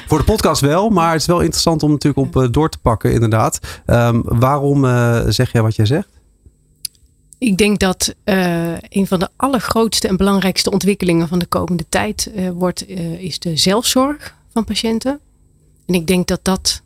Voor 0.06 0.18
de 0.18 0.24
podcast 0.24 0.60
wel, 0.60 0.90
maar 0.90 1.12
het 1.12 1.20
is 1.20 1.26
wel 1.26 1.40
interessant 1.40 1.82
om 1.82 1.90
natuurlijk 1.90 2.26
op 2.26 2.42
uh, 2.42 2.48
door 2.50 2.70
te 2.70 2.78
pakken, 2.78 3.12
inderdaad. 3.12 3.60
Um, 3.86 4.22
waarom 4.24 4.84
uh, 4.84 5.22
zeg 5.28 5.52
jij 5.52 5.62
wat 5.62 5.76
jij 5.76 5.86
zegt? 5.86 6.08
Ik 7.38 7.56
denk 7.56 7.78
dat 7.78 8.14
uh, 8.24 8.72
een 8.78 9.06
van 9.06 9.18
de 9.18 9.28
allergrootste 9.36 10.08
en 10.08 10.16
belangrijkste 10.16 10.70
ontwikkelingen 10.70 11.28
van 11.28 11.38
de 11.38 11.46
komende 11.46 11.84
tijd 11.88 12.30
wordt, 12.54 12.88
is 13.18 13.38
de 13.38 13.56
zelfzorg 13.56 14.36
van 14.52 14.64
patiënten. 14.64 15.20
En 15.86 15.94
ik 15.94 16.06
denk 16.06 16.26
dat 16.26 16.40
dat 16.42 16.82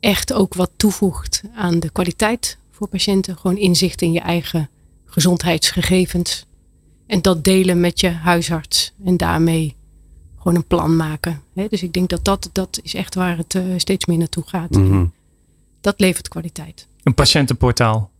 echt 0.00 0.32
ook 0.32 0.54
wat 0.54 0.70
toevoegt 0.76 1.42
aan 1.54 1.80
de 1.80 1.90
kwaliteit 1.90 2.58
voor 2.70 2.88
patiënten. 2.88 3.36
Gewoon 3.36 3.56
inzicht 3.56 4.02
in 4.02 4.12
je 4.12 4.20
eigen 4.20 4.68
gezondheidsgegevens. 5.04 6.46
En 7.06 7.22
dat 7.22 7.44
delen 7.44 7.80
met 7.80 8.00
je 8.00 8.08
huisarts. 8.08 8.92
En 9.04 9.16
daarmee 9.16 9.74
gewoon 10.36 10.56
een 10.56 10.66
plan 10.66 10.96
maken. 10.96 11.42
He, 11.54 11.66
dus 11.68 11.82
ik 11.82 11.92
denk 11.92 12.08
dat 12.08 12.24
dat, 12.24 12.50
dat 12.52 12.80
is 12.82 12.94
echt 12.94 13.14
waar 13.14 13.36
het 13.36 13.54
uh, 13.54 13.62
steeds 13.76 14.06
meer 14.06 14.18
naartoe 14.18 14.44
gaat. 14.46 14.70
Mhm. 14.70 15.04
Dat 15.80 16.00
levert 16.00 16.28
kwaliteit. 16.28 16.86
Een 17.02 17.14
patiëntenportaal. 17.14 18.10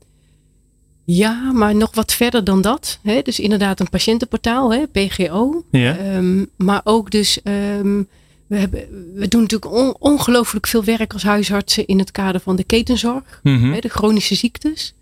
Ja, 1.05 1.53
maar 1.53 1.75
nog 1.75 1.95
wat 1.95 2.13
verder 2.13 2.45
dan 2.45 2.61
dat. 2.61 2.99
He, 3.03 3.23
dus 3.23 3.41
inderdaad 3.41 3.81
een 3.81 3.89
patiëntenportaal, 3.89 4.73
he, 4.73 4.87
PGO. 4.87 5.65
Ja. 5.71 6.17
Um, 6.17 6.51
maar 6.57 6.81
ook 6.85 7.11
dus... 7.11 7.41
Um, 7.45 8.09
we, 8.47 8.57
hebben, 8.57 8.81
we 9.15 9.29
doen 9.29 9.41
natuurlijk 9.41 9.73
on, 9.73 9.97
ongelooflijk 9.99 10.67
veel 10.67 10.85
werk 10.85 11.13
als 11.13 11.23
huisartsen 11.23 11.87
in 11.87 11.99
het 11.99 12.11
kader 12.11 12.41
van 12.41 12.57
de 12.57 12.65
ketenzorg. 12.65 13.41
He, 13.43 13.81
de 13.81 13.89
chronische 13.89 14.35
ziektes. 14.35 14.95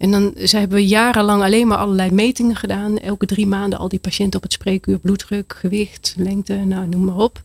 En 0.00 0.10
dan 0.10 0.32
ze 0.44 0.56
hebben 0.56 0.76
we 0.76 0.86
jarenlang 0.86 1.42
alleen 1.42 1.66
maar 1.66 1.78
allerlei 1.78 2.10
metingen 2.10 2.56
gedaan. 2.56 2.98
Elke 2.98 3.26
drie 3.26 3.46
maanden 3.46 3.78
al 3.78 3.88
die 3.88 3.98
patiënten 3.98 4.36
op 4.36 4.42
het 4.42 4.52
spreekuur. 4.52 4.98
Bloeddruk, 4.98 5.54
gewicht, 5.56 6.14
lengte, 6.16 6.54
nou 6.54 6.88
noem 6.88 7.04
maar 7.04 7.16
op. 7.16 7.42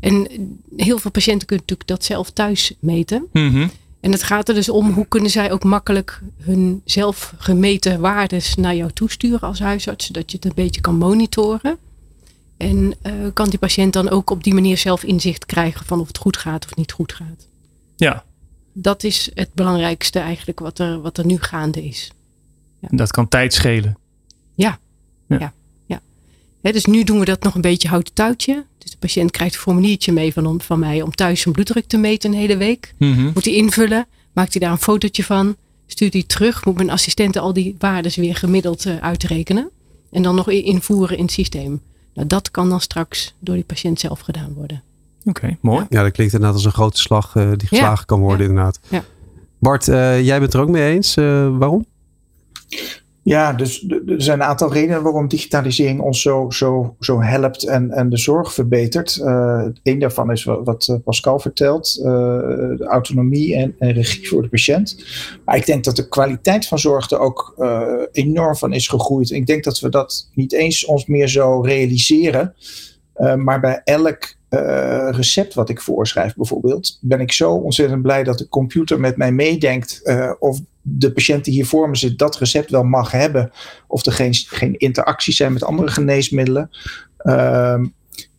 En 0.00 0.28
heel 0.76 0.98
veel 0.98 1.10
patiënten 1.10 1.46
kunnen 1.46 1.64
natuurlijk 1.68 1.88
dat 1.88 2.04
zelf 2.04 2.30
thuis 2.30 2.74
meten. 2.78 3.26
Mm-hmm. 3.32 3.70
En 4.00 4.12
het 4.12 4.22
gaat 4.22 4.48
er 4.48 4.54
dus 4.54 4.68
om 4.68 4.90
hoe 4.90 5.06
kunnen 5.08 5.30
zij 5.30 5.52
ook 5.52 5.64
makkelijk 5.64 6.20
hun 6.40 6.82
zelf 6.84 7.34
gemeten 7.38 8.00
waardes 8.00 8.54
naar 8.54 8.74
jou 8.76 8.90
toesturen 8.92 9.40
als 9.40 9.60
huisarts, 9.60 10.06
zodat 10.06 10.30
je 10.30 10.36
het 10.36 10.46
een 10.46 10.52
beetje 10.54 10.80
kan 10.80 10.96
monitoren. 10.96 11.78
En 12.56 12.94
uh, 13.06 13.12
kan 13.32 13.48
die 13.50 13.58
patiënt 13.58 13.92
dan 13.92 14.08
ook 14.08 14.30
op 14.30 14.44
die 14.44 14.54
manier 14.54 14.78
zelf 14.78 15.04
inzicht 15.04 15.46
krijgen 15.46 15.86
van 15.86 16.00
of 16.00 16.06
het 16.06 16.18
goed 16.18 16.36
gaat 16.36 16.64
of 16.64 16.76
niet 16.76 16.92
goed 16.92 17.12
gaat. 17.12 17.46
Ja. 17.96 18.24
Dat 18.72 19.04
is 19.04 19.30
het 19.34 19.54
belangrijkste 19.54 20.18
eigenlijk 20.18 20.60
wat 20.60 20.78
er, 20.78 21.00
wat 21.00 21.18
er 21.18 21.26
nu 21.26 21.38
gaande 21.38 21.84
is. 21.84 22.12
Ja. 22.78 22.88
Dat 22.90 23.10
kan 23.10 23.28
tijd 23.28 23.54
schelen. 23.54 23.98
Ja, 24.54 24.78
ja. 25.26 25.38
ja, 25.86 26.00
ja. 26.60 26.72
dus 26.72 26.84
nu 26.84 27.04
doen 27.04 27.18
we 27.18 27.24
dat 27.24 27.42
nog 27.42 27.54
een 27.54 27.60
beetje 27.60 27.88
houten 27.88 28.14
touwtje. 28.14 28.64
Dus 28.78 28.90
de 28.90 28.96
patiënt 28.96 29.30
krijgt 29.30 29.54
een 29.54 29.60
formuliertje 29.60 30.12
mee 30.12 30.32
van, 30.32 30.60
van 30.60 30.78
mij 30.78 31.02
om 31.02 31.10
thuis 31.10 31.40
zijn 31.40 31.54
bloeddruk 31.54 31.86
te 31.86 31.96
meten 31.96 32.32
een 32.32 32.38
hele 32.38 32.56
week. 32.56 32.94
Mhm. 32.98 33.30
Moet 33.34 33.44
hij 33.44 33.54
invullen, 33.54 34.06
maakt 34.32 34.52
hij 34.52 34.60
daar 34.60 34.70
een 34.70 34.78
fotootje 34.78 35.24
van, 35.24 35.56
stuurt 35.86 36.12
hij 36.12 36.22
terug. 36.22 36.64
Moet 36.64 36.76
mijn 36.76 36.90
assistent 36.90 37.36
al 37.36 37.52
die 37.52 37.76
waarden 37.78 38.12
weer 38.14 38.36
gemiddeld 38.36 38.86
uh, 38.86 38.96
uitrekenen. 38.96 39.70
En 40.10 40.22
dan 40.22 40.34
nog 40.34 40.50
invoeren 40.50 41.16
in 41.16 41.24
het 41.24 41.32
systeem. 41.32 41.80
Nou, 42.14 42.26
dat 42.26 42.50
kan 42.50 42.68
dan 42.68 42.80
straks 42.80 43.34
door 43.38 43.54
die 43.54 43.64
patiënt 43.64 44.00
zelf 44.00 44.20
gedaan 44.20 44.52
worden. 44.52 44.82
Oké, 45.24 45.56
mooi. 45.60 45.86
Ja, 45.88 46.02
dat 46.02 46.12
klinkt 46.12 46.32
inderdaad 46.32 46.56
als 46.56 46.66
een 46.66 46.72
grote 46.72 47.00
slag 47.00 47.34
uh, 47.34 47.50
die 47.56 47.68
geslagen 47.68 47.96
Ja. 47.98 48.04
kan 48.06 48.20
worden 48.20 48.42
Ja. 48.42 48.48
inderdaad. 48.48 48.80
Ja. 48.88 49.02
Bart, 49.58 49.88
eh, 49.88 50.24
jij 50.24 50.38
bent 50.40 50.54
er 50.54 50.60
ook 50.60 50.68
mee 50.68 50.94
eens. 50.94 51.16
Eh, 51.16 51.58
waarom? 51.58 51.86
Ja, 53.24 53.52
dus 53.52 53.86
er 53.88 54.22
zijn 54.22 54.40
een 54.40 54.46
aantal 54.46 54.72
redenen 54.72 55.02
waarom 55.02 55.28
digitalisering 55.28 56.00
ons 56.00 56.22
zo, 56.22 56.50
zo, 56.50 56.96
zo 57.00 57.20
helpt 57.20 57.66
en, 57.66 57.90
en 57.90 58.08
de 58.08 58.16
zorg 58.16 58.52
verbetert. 58.52 59.16
Uh, 59.16 59.64
een 59.82 59.98
daarvan 59.98 60.30
is 60.30 60.44
wat, 60.44 60.60
wat 60.64 60.86
eh, 60.88 60.96
Pascal 61.04 61.38
vertelt, 61.38 61.96
uh, 61.98 62.04
de 62.04 62.86
autonomie 62.88 63.56
en, 63.56 63.74
en, 63.78 63.92
regie 63.92 64.28
voor 64.28 64.42
de 64.42 64.48
patiënt. 64.48 65.04
Maar 65.44 65.56
ik 65.56 65.66
denk 65.66 65.84
dat 65.84 65.96
de 65.96 66.08
kwaliteit 66.08 66.66
van 66.66 66.78
zorg 66.78 67.10
er 67.10 67.18
ook 67.18 67.54
uh, 67.58 67.82
enorm 68.12 68.56
van 68.56 68.72
is 68.72 68.88
gegroeid. 68.88 69.30
Ik 69.30 69.46
denk 69.46 69.64
dat 69.64 69.80
we 69.80 69.88
dat 69.88 70.28
niet 70.34 70.52
eens 70.52 70.84
ons 70.84 71.06
meer 71.06 71.28
zo 71.28 71.60
realiseren. 71.60 72.54
Uh, 73.16 73.34
maar 73.34 73.60
bij 73.60 73.80
elk 73.84 74.34
uh, 74.52 75.08
recept 75.10 75.54
wat 75.54 75.68
ik 75.68 75.80
voorschrijf 75.80 76.34
bijvoorbeeld, 76.34 76.98
ben 77.00 77.20
ik 77.20 77.32
zo 77.32 77.52
ontzettend 77.52 78.02
blij 78.02 78.24
dat 78.24 78.38
de 78.38 78.48
computer 78.48 79.00
met 79.00 79.16
mij 79.16 79.32
meedenkt 79.32 80.00
uh, 80.04 80.32
of 80.38 80.60
de 80.82 81.12
patiënt 81.12 81.44
die 81.44 81.54
hier 81.54 81.66
voor 81.66 81.88
me 81.88 81.96
zit 81.96 82.18
dat 82.18 82.36
recept 82.36 82.70
wel 82.70 82.82
mag 82.82 83.10
hebben, 83.10 83.50
of 83.86 84.06
er 84.06 84.12
geen, 84.12 84.34
geen 84.34 84.78
interacties 84.78 85.36
zijn 85.36 85.52
met 85.52 85.64
andere 85.64 85.90
geneesmiddelen. 85.90 86.70
Uh, 87.22 87.80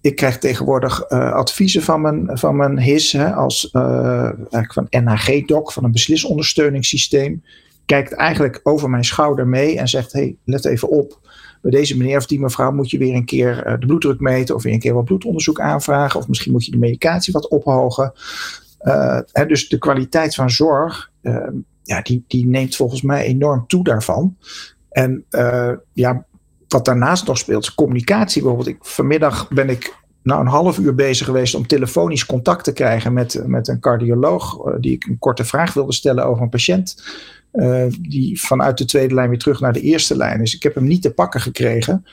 ik 0.01 0.15
krijg 0.15 0.37
tegenwoordig 0.37 1.09
uh, 1.09 1.31
adviezen 1.31 1.81
van 1.81 2.01
mijn, 2.01 2.29
van 2.33 2.55
mijn 2.55 2.79
HIS, 2.79 3.11
hè, 3.11 3.33
als 3.33 3.71
eigenlijk 3.71 4.73
van 4.73 4.87
NHG-doc, 4.89 5.73
van 5.73 5.83
een 5.83 5.91
beslisondersteuningssysteem. 5.91 7.43
Kijkt 7.85 8.13
eigenlijk 8.13 8.59
over 8.63 8.89
mijn 8.89 9.05
schouder 9.05 9.47
mee 9.47 9.79
en 9.79 9.87
zegt: 9.87 10.13
hey, 10.13 10.35
let 10.45 10.65
even 10.65 10.89
op 10.89 11.22
bij 11.63 11.71
deze 11.71 11.97
meneer 11.97 12.17
of 12.17 12.25
die 12.25 12.39
mevrouw 12.39 12.71
moet 12.71 12.89
je 12.89 12.97
weer 12.97 13.15
een 13.15 13.25
keer 13.25 13.67
uh, 13.67 13.79
de 13.79 13.85
bloeddruk 13.85 14.19
meten 14.19 14.55
of 14.55 14.63
weer 14.63 14.73
een 14.73 14.79
keer 14.79 14.93
wat 14.93 15.05
bloedonderzoek 15.05 15.59
aanvragen 15.59 16.19
of 16.19 16.27
misschien 16.27 16.51
moet 16.51 16.65
je 16.65 16.71
de 16.71 16.77
medicatie 16.77 17.33
wat 17.33 17.47
ophogen. 17.47 18.13
Uh, 18.81 19.19
hè, 19.31 19.45
dus 19.45 19.69
de 19.69 19.77
kwaliteit 19.77 20.35
van 20.35 20.49
zorg, 20.49 21.11
uh, 21.21 21.47
ja, 21.83 22.01
die, 22.01 22.23
die 22.27 22.47
neemt 22.47 22.75
volgens 22.75 23.01
mij 23.01 23.25
enorm 23.25 23.67
toe 23.67 23.83
daarvan. 23.83 24.37
En 24.89 25.25
ja, 25.93 26.25
wat 26.67 26.85
daarnaast 26.85 27.27
nog 27.27 27.37
speelt, 27.37 27.73
communicatie. 27.73 28.41
Bijvoorbeeld, 28.41 28.75
ik, 28.75 28.85
vanmiddag 28.85 29.49
ben 29.49 29.69
ik 29.69 29.95
nou 30.23 30.41
een 30.41 30.47
half 30.47 30.77
uur 30.77 30.95
bezig 30.95 31.25
geweest 31.25 31.55
om 31.55 31.67
telefonisch 31.67 32.25
contact 32.25 32.63
te 32.63 32.73
krijgen 32.73 33.13
met, 33.13 33.43
met 33.45 33.67
een 33.67 33.79
cardioloog, 33.79 34.75
die 34.79 34.91
ik 34.91 35.05
een 35.05 35.19
korte 35.19 35.45
vraag 35.45 35.73
wilde 35.73 35.93
stellen 35.93 36.25
over 36.25 36.43
een 36.43 36.49
patiënt. 36.49 37.03
Uh, 37.53 37.85
die 37.99 38.41
vanuit 38.41 38.77
de 38.77 38.85
tweede 38.85 39.13
lijn 39.13 39.29
weer 39.29 39.37
terug 39.37 39.59
naar 39.59 39.73
de 39.73 39.81
eerste 39.81 40.17
lijn 40.17 40.41
is. 40.41 40.55
Ik 40.55 40.63
heb 40.63 40.75
hem 40.75 40.87
niet 40.87 41.01
te 41.01 41.13
pakken 41.13 41.41
gekregen. 41.41 42.05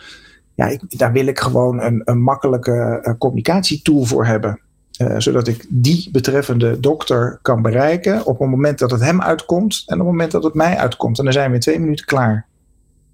Ja, 0.54 0.66
ik, 0.66 0.99
daar 0.99 1.12
wil 1.12 1.26
ik 1.26 1.38
gewoon 1.38 1.80
een, 1.80 2.02
een 2.04 2.23
makkelijke 2.23 2.99
uh, 3.02 3.14
communicatietool 3.18 4.04
voor 4.04 4.26
hebben. 4.26 4.61
Uh, 5.00 5.14
zodat 5.18 5.49
ik 5.49 5.66
die 5.68 6.09
betreffende 6.12 6.80
dokter 6.80 7.38
kan 7.42 7.62
bereiken 7.62 8.26
op 8.26 8.38
het 8.38 8.49
moment 8.49 8.78
dat 8.78 8.90
het 8.90 9.00
hem 9.00 9.23
uitkomt 9.23 9.82
en 9.87 9.94
op 9.94 10.00
het 10.00 10.09
moment 10.09 10.30
dat 10.30 10.44
het 10.44 10.54
mij 10.54 10.76
uitkomt. 10.76 11.18
En 11.18 11.25
dan 11.25 11.32
zijn 11.32 11.49
we 11.49 11.54
in 11.54 11.61
twee 11.61 11.80
minuten 11.80 12.06
klaar. 12.06 12.47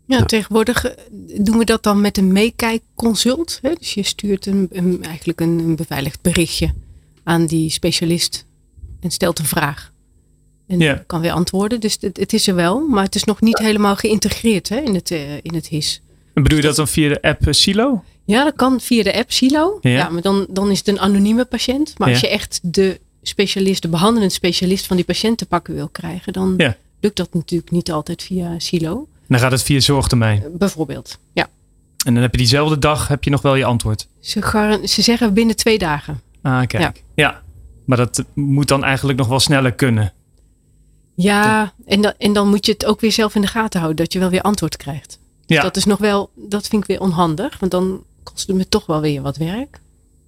Ja, 0.04 0.24
tegenwoordig 0.24 0.96
doen 1.40 1.58
we 1.58 1.64
dat 1.64 1.82
dan 1.82 2.00
met 2.00 2.16
een 2.16 2.32
meekijkconsult. 2.32 3.60
Dus 3.62 3.94
je 3.94 4.02
stuurt 4.02 4.46
een, 4.46 4.68
een, 4.70 5.02
eigenlijk 5.02 5.40
een, 5.40 5.58
een 5.58 5.76
beveiligd 5.76 6.22
berichtje 6.22 6.72
aan 7.24 7.46
die 7.46 7.70
specialist 7.70 8.46
en 9.00 9.10
stelt 9.10 9.38
een 9.38 9.44
vraag. 9.44 9.92
En 10.66 10.78
ja. 10.78 11.02
kan 11.06 11.20
weer 11.20 11.32
antwoorden. 11.32 11.80
Dus 11.80 11.96
het, 12.00 12.16
het, 12.16 12.32
is 12.32 12.46
er 12.46 12.54
wel, 12.54 12.86
maar 12.86 13.04
het 13.04 13.14
is 13.14 13.24
nog 13.24 13.40
niet 13.40 13.58
helemaal 13.58 13.96
geïntegreerd 13.96 14.68
hè, 14.68 14.76
in, 14.76 14.94
het, 14.94 15.10
uh, 15.10 15.34
in 15.34 15.54
het 15.54 15.66
HIS. 15.66 16.02
En 16.34 16.42
bedoel 16.42 16.58
je 16.58 16.64
dat 16.64 16.76
dan 16.76 16.88
via 16.88 17.08
de 17.08 17.22
app 17.22 17.46
Silo? 17.50 18.04
Ja, 18.24 18.44
dat 18.44 18.54
kan 18.56 18.80
via 18.80 19.02
de 19.02 19.14
app 19.14 19.32
Silo. 19.32 19.78
Ja. 19.80 19.90
ja 19.90 20.08
maar 20.08 20.22
dan, 20.22 20.46
dan 20.48 20.70
is 20.70 20.78
het 20.78 20.88
een 20.88 21.00
anonieme 21.00 21.44
patiënt. 21.44 21.98
Maar 21.98 22.08
ja. 22.08 22.14
als 22.14 22.22
je 22.22 22.28
echt 22.28 22.60
de 22.62 23.00
specialist, 23.22 23.82
de 23.82 23.88
behandelend 23.88 24.32
specialist 24.32 24.86
van 24.86 24.96
die 24.96 25.04
patiënt 25.04 25.38
te 25.38 25.46
pakken 25.46 25.74
wil 25.74 25.88
krijgen, 25.88 26.32
dan 26.32 26.54
ja. 26.56 26.76
lukt 27.00 27.16
dat 27.16 27.34
natuurlijk 27.34 27.70
niet 27.70 27.92
altijd 27.92 28.22
via 28.22 28.58
Silo. 28.58 29.08
Dan 29.28 29.38
gaat 29.38 29.52
het 29.52 29.62
via 29.62 29.80
zorgtermijn. 29.80 30.42
Uh, 30.42 30.58
bijvoorbeeld, 30.58 31.18
ja. 31.32 31.48
En 32.04 32.14
dan 32.14 32.22
heb 32.22 32.32
je 32.32 32.38
diezelfde 32.38 32.78
dag 32.78 33.08
heb 33.08 33.24
je 33.24 33.30
nog 33.30 33.42
wel 33.42 33.54
je 33.54 33.64
antwoord. 33.64 34.08
Ze, 34.20 34.80
ze 34.84 35.02
zeggen 35.02 35.34
binnen 35.34 35.56
twee 35.56 35.78
dagen. 35.78 36.20
Ah, 36.42 36.66
kijk. 36.66 36.82
Ja. 36.82 36.92
ja. 37.14 37.42
Maar 37.84 37.96
dat 37.96 38.24
moet 38.34 38.68
dan 38.68 38.84
eigenlijk 38.84 39.18
nog 39.18 39.28
wel 39.28 39.40
sneller 39.40 39.72
kunnen. 39.72 40.12
Ja, 41.16 41.72
en, 41.86 42.00
da 42.00 42.14
en 42.18 42.32
dan 42.32 42.48
moet 42.48 42.66
je 42.66 42.72
het 42.72 42.84
ook 42.84 43.00
weer 43.00 43.12
zelf 43.12 43.34
in 43.34 43.40
de 43.40 43.46
gaten 43.46 43.80
houden 43.80 44.04
dat 44.04 44.12
je 44.12 44.18
wel 44.18 44.30
weer 44.30 44.40
antwoord 44.40 44.76
krijgt. 44.76 45.18
Ja. 45.46 45.62
Dat 45.62 45.76
is 45.76 45.84
nog 45.84 45.98
wel, 45.98 46.30
dat 46.34 46.68
vind 46.68 46.82
ik 46.82 46.88
weer 46.88 47.00
onhandig, 47.00 47.58
want 47.58 47.72
dan 47.72 48.04
kost 48.22 48.46
het 48.46 48.56
me 48.56 48.68
toch 48.68 48.86
wel 48.86 49.00
weer 49.00 49.22
wat 49.22 49.36
werk. 49.36 49.80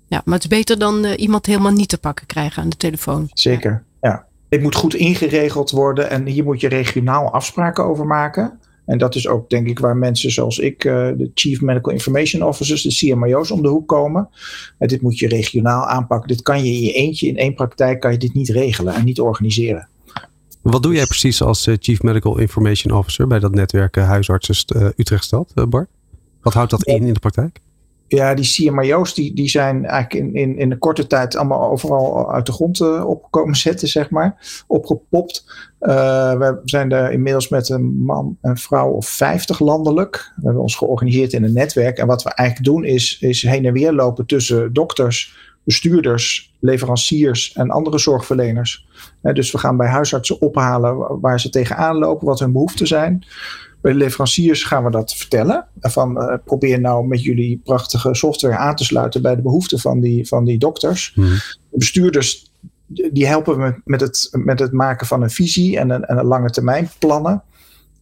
Ja, 0.07 0.23
maar 0.25 0.35
het 0.35 0.43
is 0.43 0.49
beter 0.49 0.79
dan 0.79 1.05
uh, 1.05 1.13
iemand 1.17 1.47
helemaal 1.47 1.73
niet 1.73 1.89
te 1.89 1.99
pakken 1.99 2.27
krijgen 2.27 2.63
aan 2.63 2.69
de 2.69 2.77
telefoon. 2.77 3.31
Zeker, 3.33 3.85
ja. 4.01 4.27
Het 4.49 4.63
moet 4.63 4.75
goed 4.75 4.95
ingeregeld 4.95 5.71
worden 5.71 6.11
en 6.11 6.27
hier 6.27 6.45
moet 6.45 6.61
je 6.61 6.69
regionaal 6.69 7.33
afspraken 7.33 7.85
over 7.85 8.07
maken. 8.07 8.61
En 8.87 8.99
dat 8.99 9.15
is 9.15 9.29
ook 9.29 9.51
denk 9.51 9.69
ik 9.69 9.79
waar 9.79 9.97
mensen 9.97 10.31
zoals 10.31 10.59
ik, 10.59 10.85
uh, 10.85 10.93
de 10.93 11.31
Chief 11.35 11.61
Medical 11.61 11.93
Information 11.93 12.43
Officers, 12.43 12.83
de 12.83 12.95
CMIO's 12.95 13.51
om 13.51 13.63
de 13.63 13.69
hoek 13.69 13.89
komen. 13.89 14.29
En 14.79 14.89
dit 14.89 15.03
moet 15.03 15.19
je 15.19 15.29
regionaal 15.29 15.87
aanpakken. 15.87 16.29
Dit 16.29 16.43
kan 16.43 16.65
je 16.65 16.73
in 16.73 16.81
je 16.81 16.93
eentje, 16.93 17.27
in 17.27 17.37
één 17.37 17.55
praktijk 17.55 18.01
kan 18.01 18.13
je 18.13 18.19
dit 18.19 18.35
niet 18.35 18.49
regelen 18.49 18.95
en 18.95 19.05
niet 19.05 19.21
organiseren. 19.21 19.89
Wat 20.71 20.83
doe 20.83 20.95
jij 20.95 21.07
precies 21.07 21.43
als 21.43 21.67
uh, 21.67 21.75
Chief 21.79 22.03
Medical 22.03 22.39
Information 22.39 22.99
Officer 22.99 23.27
bij 23.27 23.39
dat 23.39 23.55
netwerk 23.55 23.97
uh, 23.97 24.07
huisartsen 24.07 24.77
uh, 24.77 24.89
Utrechtstad, 24.97 25.53
Bart? 25.69 25.89
Wat 26.43 26.55
houdt 26.55 26.71
dat 26.71 26.85
in 26.85 27.07
in 27.07 27.13
de 27.13 27.21
praktijk? 27.21 27.61
Ja, 28.07 28.35
die 28.35 28.45
CMIO's 28.45 29.15
die, 29.15 29.35
die 29.35 29.49
zijn 29.49 29.87
eigenlijk 29.87 30.25
in, 30.25 30.35
in, 30.35 30.59
in 30.59 30.69
de 30.69 30.79
korte 30.79 31.07
tijd 31.07 31.37
allemaal 31.37 31.71
overal 31.71 32.33
uit 32.33 32.47
de 32.47 32.53
grond 32.53 32.81
opgekomen 33.05 33.57
zetten, 33.67 33.89
zeg 33.89 34.11
maar. 34.11 34.63
Opgepopt. 34.67 35.45
we 35.79 36.61
zijn 36.65 36.93
er 36.93 37.13
inmiddels 37.13 37.49
met 37.49 37.69
een 37.69 37.97
man 38.05 38.39
en 38.41 38.57
vrouw 38.57 38.91
of 38.91 39.09
50 39.09 39.59
landelijk. 39.59 40.33
We 40.37 40.43
hebben 40.45 40.63
ons 40.63 40.77
georganiseerd 40.77 41.33
in 41.33 41.45
een 41.45 41.53
netwerk. 41.53 41.99
En 41.99 42.07
wat 42.07 42.23
we 42.23 42.35
eigenlijk 42.35 42.71
doen 42.71 42.85
is, 42.85 43.19
is 43.21 43.43
heen 43.43 43.65
en 43.65 43.73
weer 43.73 43.93
lopen 43.93 44.27
tussen 44.27 44.73
dokters, 44.73 45.48
bestuurders, 45.69 46.55
leveranciers 46.61 47.53
en 47.53 47.71
andere 47.71 47.99
zorgverleners. 47.99 48.87
Dus 49.23 49.51
we 49.51 49.59
gaan 49.59 49.77
bij 49.77 49.89
huisartsen 49.89 50.41
ophalen 50.41 51.21
waar 51.21 51.41
ze 51.41 51.51
tegenaan 51.51 51.97
lopen, 51.97 52.27
wat 52.27 52.39
hun 52.39 52.53
behoeften 52.53 52.87
zijn. 52.87 53.27
Bij 53.81 53.93
de 53.93 53.99
leveranciers 53.99 54.65
gaan 54.65 54.85
we 54.85 54.91
dat 54.91 55.15
vertellen. 55.15 55.67
Van 55.81 56.23
uh, 56.23 56.35
probeer 56.45 56.81
nou 56.81 57.07
met 57.07 57.23
jullie 57.23 57.61
prachtige 57.65 58.15
software 58.15 58.57
aan 58.57 58.77
te 58.77 58.85
sluiten 58.85 59.23
bij 59.23 59.37
de 59.37 59.43
behoeften 59.43 59.79
van 59.79 60.01
die, 60.01 60.27
van 60.27 60.45
die 60.45 60.59
dokters. 60.59 61.13
De 61.71 61.79
bestuurders 61.79 62.51
die 62.87 63.27
helpen 63.27 63.59
met, 63.59 63.77
met, 63.85 64.01
het, 64.01 64.29
met 64.33 64.59
het 64.59 64.73
maken 64.73 65.07
van 65.07 65.23
een 65.23 65.31
visie 65.31 65.79
en 65.79 65.91
een, 65.91 66.05
en 66.05 66.19
een 66.19 66.27
lange 66.27 66.51
termijn 66.51 66.91
plannen. 66.99 67.43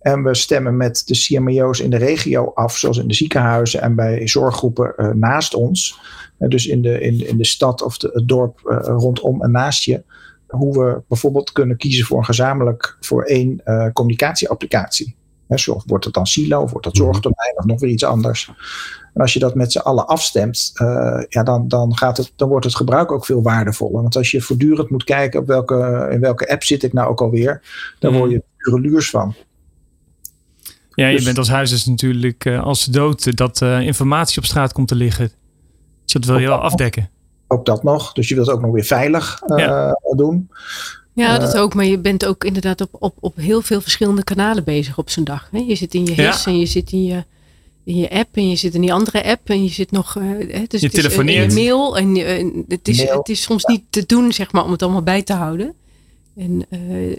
En 0.06 0.22
we 0.22 0.34
stemmen 0.34 0.76
met 0.76 1.02
de 1.06 1.18
CMO's 1.18 1.80
in 1.80 1.90
de 1.90 1.96
regio 1.96 2.52
af, 2.54 2.76
zoals 2.76 2.98
in 2.98 3.08
de 3.08 3.14
ziekenhuizen 3.14 3.80
en 3.80 3.94
bij 3.94 4.28
zorggroepen 4.28 4.94
uh, 4.96 5.10
naast 5.10 5.54
ons. 5.54 6.00
Uh, 6.38 6.48
dus 6.48 6.66
in 6.66 6.82
de, 6.82 7.00
in, 7.00 7.28
in 7.28 7.36
de 7.36 7.44
stad 7.44 7.82
of 7.82 7.98
de, 7.98 8.10
het 8.12 8.28
dorp 8.28 8.60
uh, 8.64 8.78
rondom 8.82 9.42
en 9.42 9.50
naast 9.50 9.84
je. 9.84 10.02
Hoe 10.46 10.78
we 10.78 11.02
bijvoorbeeld 11.08 11.52
kunnen 11.52 11.76
kiezen 11.76 12.06
voor 12.06 12.18
een 12.18 12.24
gezamenlijk 12.24 12.96
voor 13.00 13.22
één 13.22 13.62
communicatieapplicatie. 13.92 15.16
Zo 15.54 15.80
wordt 15.86 16.04
het 16.04 16.14
dan 16.14 16.26
silo, 16.26 16.62
of 16.62 16.70
wordt 16.70 16.86
dat 16.86 16.96
zorgdomein 16.96 17.56
of 17.56 17.64
nog 17.64 17.80
weer 17.80 17.90
iets 17.90 18.04
anders. 18.04 18.52
En 19.14 19.20
als 19.20 19.32
je 19.32 19.38
dat 19.38 19.54
met 19.54 19.72
z'n 19.72 19.78
allen 19.78 20.06
afstemt, 20.06 20.72
uh, 20.82 21.22
ja, 21.28 21.42
dan, 21.42 21.68
dan, 21.68 21.96
gaat 21.96 22.16
het, 22.16 22.32
dan 22.36 22.48
wordt 22.48 22.64
het 22.64 22.76
gebruik 22.76 23.12
ook 23.12 23.24
veel 23.24 23.42
waardevoller. 23.42 24.02
Want 24.02 24.16
als 24.16 24.30
je 24.30 24.40
voortdurend 24.40 24.90
moet 24.90 25.04
kijken 25.04 25.40
op 25.40 25.46
welke, 25.46 26.08
in 26.10 26.20
welke 26.20 26.48
app 26.48 26.62
zit 26.62 26.82
ik 26.82 26.92
nou 26.92 27.08
ook 27.08 27.20
alweer, 27.20 27.62
dan 27.98 28.16
word 28.16 28.30
je 28.30 28.42
pure 28.56 28.80
luurs 28.80 29.10
van. 29.10 29.34
Ja, 30.96 31.06
je 31.06 31.16
dus, 31.16 31.24
bent 31.24 31.38
als 31.38 31.48
huisarts 31.48 31.84
natuurlijk 31.84 32.44
uh, 32.44 32.62
als 32.62 32.84
dood 32.84 33.36
dat 33.36 33.60
uh, 33.60 33.80
informatie 33.80 34.38
op 34.38 34.44
straat 34.44 34.72
komt 34.72 34.88
te 34.88 34.94
liggen. 34.94 35.30
Dus 36.04 36.12
dat 36.12 36.24
wil 36.24 36.38
je 36.38 36.46
wel 36.46 36.58
afdekken. 36.58 37.10
Ook 37.48 37.66
dat 37.66 37.82
nog. 37.82 38.12
Dus 38.12 38.28
je 38.28 38.34
wilt 38.34 38.46
het 38.46 38.56
ook 38.56 38.62
nog 38.62 38.72
weer 38.72 38.84
veilig 38.84 39.42
uh, 39.46 39.92
doen. 40.16 40.50
Ja, 41.12 41.38
dat 41.38 41.56
ook. 41.56 41.74
Maar 41.74 41.84
je 41.84 41.98
bent 41.98 42.26
ook 42.26 42.44
inderdaad 42.44 42.80
op, 42.80 42.88
op, 42.98 43.16
op 43.20 43.36
heel 43.36 43.62
veel 43.62 43.80
verschillende 43.80 44.24
kanalen 44.24 44.64
bezig 44.64 44.98
op 44.98 45.10
zo'n 45.10 45.24
dag. 45.24 45.48
Hè? 45.50 45.58
Je 45.58 45.74
zit 45.74 45.94
in 45.94 46.06
je 46.06 46.12
his 46.12 46.46
en 46.46 46.58
je 46.58 46.66
zit 46.66 46.92
in 46.92 47.04
je, 47.04 47.24
in 47.84 47.96
je 47.96 48.10
app 48.10 48.36
en 48.36 48.48
je 48.48 48.56
zit 48.56 48.74
in 48.74 48.80
die 48.80 48.92
andere 48.92 49.24
app 49.24 49.50
en 49.50 49.64
je 49.64 49.70
zit 49.70 49.90
nog. 49.90 50.16
Uh, 50.16 50.66
dus 50.68 50.80
je 50.80 50.90
telefoneert. 50.90 51.52
In 51.52 51.58
je 51.58 51.64
mail. 51.64 51.96
En 51.96 52.64
het, 52.68 52.88
is, 52.88 53.10
het 53.10 53.28
is 53.28 53.42
soms 53.42 53.64
niet 53.64 53.82
te 53.90 54.06
doen, 54.06 54.32
zeg 54.32 54.52
maar, 54.52 54.64
om 54.64 54.70
het 54.70 54.82
allemaal 54.82 55.02
bij 55.02 55.22
te 55.22 55.32
houden. 55.32 55.74
En, 56.36 56.66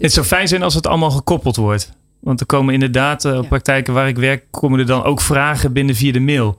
het 0.00 0.12
zou 0.12 0.26
fijn 0.26 0.48
zijn 0.48 0.62
als 0.62 0.74
het 0.74 0.86
allemaal 0.86 1.10
gekoppeld 1.10 1.56
wordt. 1.56 1.92
Want 2.20 2.40
er 2.40 2.46
komen 2.46 2.74
inderdaad 2.74 3.24
uh, 3.24 3.40
praktijken 3.48 3.94
waar 3.94 4.08
ik 4.08 4.16
werk, 4.16 4.44
komen 4.50 4.78
er 4.78 4.86
dan 4.86 5.02
ook 5.02 5.20
vragen 5.20 5.72
binnen 5.72 5.94
via 5.94 6.12
de 6.12 6.20
mail. 6.20 6.58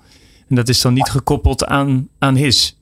En 0.49 0.55
dat 0.55 0.69
is 0.69 0.81
dan 0.81 0.93
niet 0.93 1.09
gekoppeld 1.09 1.65
aan, 1.65 2.07
aan 2.19 2.35
HIS. 2.35 2.79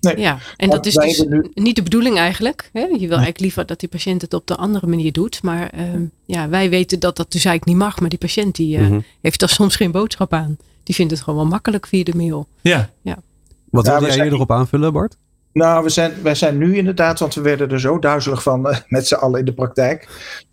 Nee. 0.00 0.18
Ja, 0.18 0.38
en 0.56 0.70
dat 0.70 0.86
is 0.86 0.94
dus 0.94 1.24
niet 1.54 1.76
de 1.76 1.82
bedoeling 1.82 2.18
eigenlijk. 2.18 2.70
Hè? 2.72 2.80
Je 2.80 2.98
wil 2.98 3.08
eigenlijk 3.08 3.40
liever 3.40 3.66
dat 3.66 3.80
die 3.80 3.88
patiënt 3.88 4.22
het 4.22 4.34
op 4.34 4.46
de 4.46 4.56
andere 4.56 4.86
manier 4.86 5.12
doet. 5.12 5.42
Maar 5.42 5.74
uh, 5.74 5.82
ja, 6.24 6.48
wij 6.48 6.70
weten 6.70 7.00
dat 7.00 7.16
dat 7.16 7.32
dus 7.32 7.44
eigenlijk 7.44 7.78
niet 7.78 7.86
mag. 7.86 8.00
Maar 8.00 8.08
die 8.08 8.18
patiënt 8.18 8.56
die, 8.56 8.78
uh, 8.78 8.98
heeft 9.20 9.40
daar 9.40 9.48
soms 9.48 9.76
geen 9.76 9.90
boodschap 9.90 10.32
aan. 10.32 10.56
Die 10.82 10.94
vindt 10.94 11.12
het 11.12 11.20
gewoon 11.20 11.38
wel 11.38 11.48
makkelijk 11.48 11.86
via 11.86 12.04
de 12.04 12.16
mail. 12.16 12.48
Ja. 12.60 12.90
ja. 13.02 13.18
Wat 13.70 13.86
wil 13.86 14.06
jij 14.06 14.14
hier 14.14 14.32
erop 14.32 14.50
aanvullen, 14.50 14.92
Bart? 14.92 15.16
Nou, 15.54 15.84
we 15.84 15.88
zijn, 15.88 16.12
wij 16.22 16.34
zijn 16.34 16.58
nu 16.58 16.76
inderdaad, 16.76 17.18
want 17.18 17.34
we 17.34 17.40
werden 17.40 17.70
er 17.70 17.80
zo 17.80 17.98
duizelig 17.98 18.42
van 18.42 18.68
uh, 18.68 18.76
met 18.88 19.06
z'n 19.06 19.14
allen 19.14 19.38
in 19.38 19.44
de 19.44 19.54
praktijk. 19.54 20.08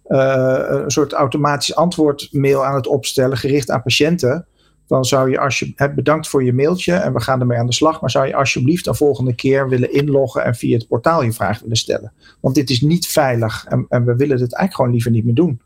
een 0.07 0.91
soort 0.91 1.13
automatisch 1.13 1.75
antwoordmail 1.75 2.65
aan 2.65 2.75
het 2.75 2.87
opstellen, 2.87 3.37
gericht 3.37 3.69
aan 3.69 3.81
patiënten 3.81 4.45
dan 4.91 5.05
zou 5.05 5.29
je 5.29 5.39
als 5.39 5.59
je 5.59 5.91
bedankt 5.95 6.27
voor 6.27 6.43
je 6.43 6.53
mailtje 6.53 6.93
en 6.93 7.13
we 7.13 7.21
gaan 7.21 7.39
ermee 7.39 7.57
aan 7.57 7.65
de 7.65 7.73
slag, 7.73 8.01
maar 8.01 8.09
zou 8.09 8.27
je 8.27 8.35
alsjeblieft 8.35 8.85
de 8.85 8.93
volgende 8.93 9.35
keer 9.35 9.69
willen 9.69 9.93
inloggen 9.93 10.43
en 10.43 10.55
via 10.55 10.77
het 10.77 10.87
portaal 10.87 11.23
je 11.23 11.31
vraag 11.31 11.59
willen 11.59 11.77
stellen. 11.77 12.13
Want 12.39 12.55
dit 12.55 12.69
is 12.69 12.81
niet 12.81 13.07
veilig 13.07 13.65
en, 13.69 13.85
en 13.89 14.05
we 14.05 14.15
willen 14.15 14.37
dit 14.37 14.53
eigenlijk 14.53 14.75
gewoon 14.75 14.91
liever 14.91 15.11
niet 15.11 15.25
meer 15.25 15.33
doen. 15.33 15.61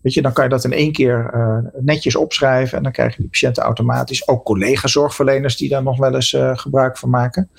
Weet 0.00 0.14
je, 0.14 0.22
dan 0.22 0.32
kan 0.32 0.44
je 0.44 0.50
dat 0.50 0.64
in 0.64 0.72
één 0.72 0.92
keer 0.92 1.30
uh, 1.34 1.58
netjes 1.80 2.16
opschrijven 2.16 2.76
en 2.76 2.82
dan 2.82 2.92
krijg 2.92 3.10
je 3.10 3.20
die 3.20 3.30
patiënten 3.30 3.62
automatisch. 3.62 4.28
Ook 4.28 4.44
collega-zorgverleners 4.44 5.56
die 5.56 5.68
daar 5.68 5.82
nog 5.82 5.98
wel 5.98 6.14
eens 6.14 6.36
gebruik 6.52 6.98
van 6.98 7.10
maken. 7.10 7.50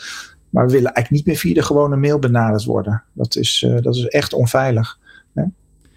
Maar 0.54 0.66
we 0.66 0.72
willen 0.72 0.94
eigenlijk 0.94 1.10
niet 1.10 1.26
meer 1.26 1.36
via 1.36 1.54
de 1.54 1.68
gewone 1.68 1.96
mail 1.96 2.20
benaderd 2.20 2.64
worden. 2.64 3.04
Dat 3.14 3.36
is, 3.36 3.62
uh, 3.62 3.82
dat 3.82 3.96
is 3.96 4.08
echt 4.08 4.34
onveilig. 4.34 5.00
Hè? 5.34 5.44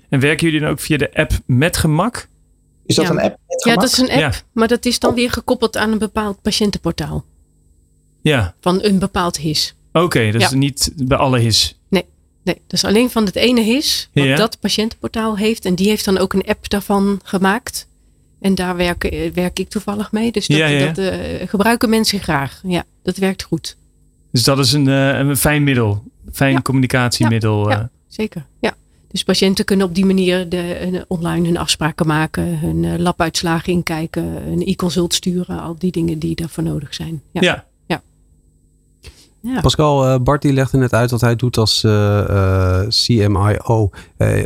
En 0.08 0.20
werken 0.20 0.46
jullie 0.46 0.60
dan 0.60 0.70
ook 0.70 0.80
via 0.80 0.96
de 0.96 1.14
app 1.14 1.32
met 1.46 1.76
gemak? 1.76 2.28
Is 2.86 2.94
dat 2.94 3.08
een 3.08 3.20
app? 3.20 3.38
Ja, 3.64 3.74
dat 3.74 3.84
is 3.84 3.98
een 3.98 4.10
app, 4.10 4.42
maar 4.52 4.68
dat 4.68 4.84
is 4.84 4.98
dan 4.98 5.14
weer 5.14 5.30
gekoppeld 5.30 5.76
aan 5.76 5.92
een 5.92 5.98
bepaald 5.98 6.42
patiëntenportaal. 6.42 7.24
Ja. 8.20 8.54
Van 8.60 8.82
een 8.82 8.98
bepaald 8.98 9.36
HIS. 9.36 9.74
Oké, 9.92 10.04
okay, 10.04 10.30
dus 10.30 10.50
niet 10.50 10.92
bij 10.96 11.18
alle 11.18 11.38
HIS. 11.38 11.78
Nee, 11.88 12.04
nee, 12.42 12.54
dat 12.54 12.72
is 12.72 12.84
alleen 12.84 13.10
van 13.10 13.24
het 13.24 13.36
ene 13.36 13.60
HIS 13.60 14.10
wat 14.12 14.36
dat 14.36 14.60
patiëntenportaal 14.60 15.36
heeft. 15.36 15.64
En 15.64 15.74
die 15.74 15.88
heeft 15.88 16.04
dan 16.04 16.18
ook 16.18 16.32
een 16.32 16.46
app 16.46 16.68
daarvan 16.68 17.20
gemaakt. 17.22 17.88
En 18.40 18.54
daar 18.54 18.76
werk, 18.76 19.04
eh, 19.04 19.32
werk 19.32 19.58
ik 19.58 19.68
toevallig 19.68 20.12
mee. 20.12 20.32
Dus 20.32 20.46
dat, 20.46 20.58
dat 20.58 20.98
uh, 20.98 21.14
gebruiken 21.48 21.90
mensen 21.90 22.20
graag. 22.20 22.60
Ja, 22.62 22.84
dat 23.02 23.16
werkt 23.16 23.42
goed. 23.42 23.76
Dus 24.36 24.44
dat 24.44 24.58
is 24.58 24.72
een, 24.72 24.86
uh, 24.86 25.18
een 25.18 25.36
fijn 25.36 25.64
middel. 25.64 26.02
Fijn 26.32 26.62
communicatiemiddel. 26.62 27.70
Ja, 27.70 27.90
zeker. 28.08 28.46
Ja. 28.60 28.74
Dus 29.08 29.24
patiënten 29.24 29.64
kunnen 29.64 29.86
op 29.86 29.94
die 29.94 30.06
manier 30.06 30.48
de, 30.48 31.04
online 31.08 31.46
hun 31.46 31.56
afspraken 31.56 32.06
maken, 32.06 32.58
hun 32.58 32.82
uh, 32.82 32.98
labuitslagen 32.98 33.72
inkijken, 33.72 34.24
een 34.24 34.62
e-consult 34.62 35.14
sturen, 35.14 35.60
al 35.60 35.76
die 35.78 35.92
dingen 35.92 36.18
die 36.18 36.34
daarvoor 36.34 36.64
nodig 36.64 36.94
zijn. 36.94 37.22
Ja. 37.30 37.64
ja. 37.86 38.02
ja. 39.40 39.60
Pascal, 39.60 40.08
uh, 40.08 40.18
Bart 40.18 40.42
die 40.42 40.52
legde 40.52 40.78
net 40.78 40.92
uit 40.92 41.10
wat 41.10 41.20
hij 41.20 41.36
doet 41.36 41.56
als 41.56 41.82
uh, 41.84 42.80
CMIO. 42.88 43.90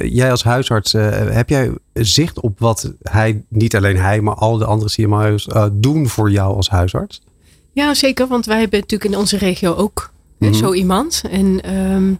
jij 0.02 0.30
als 0.30 0.42
huisarts, 0.42 0.92
heb 0.92 1.48
jij 1.48 1.72
zicht 1.92 2.40
op 2.40 2.58
wat 2.58 2.92
hij, 3.02 3.44
niet 3.48 3.76
alleen 3.76 3.96
hij, 3.96 4.20
maar 4.20 4.34
al 4.34 4.58
de 4.58 4.64
andere 4.64 4.90
CMIO's 4.90 5.48
doen 5.72 6.08
voor 6.08 6.30
jou 6.30 6.54
als 6.56 6.68
huisarts? 6.68 7.20
Ja, 7.72 7.94
zeker. 7.94 8.26
Want 8.26 8.46
wij 8.46 8.60
hebben 8.60 8.80
natuurlijk 8.80 9.10
in 9.12 9.18
onze 9.18 9.36
regio 9.36 9.74
ook 9.74 10.12
mm 10.38 10.54
zo 10.54 10.72
iemand. 10.72 11.22
En 11.30 11.74
um, 11.76 12.18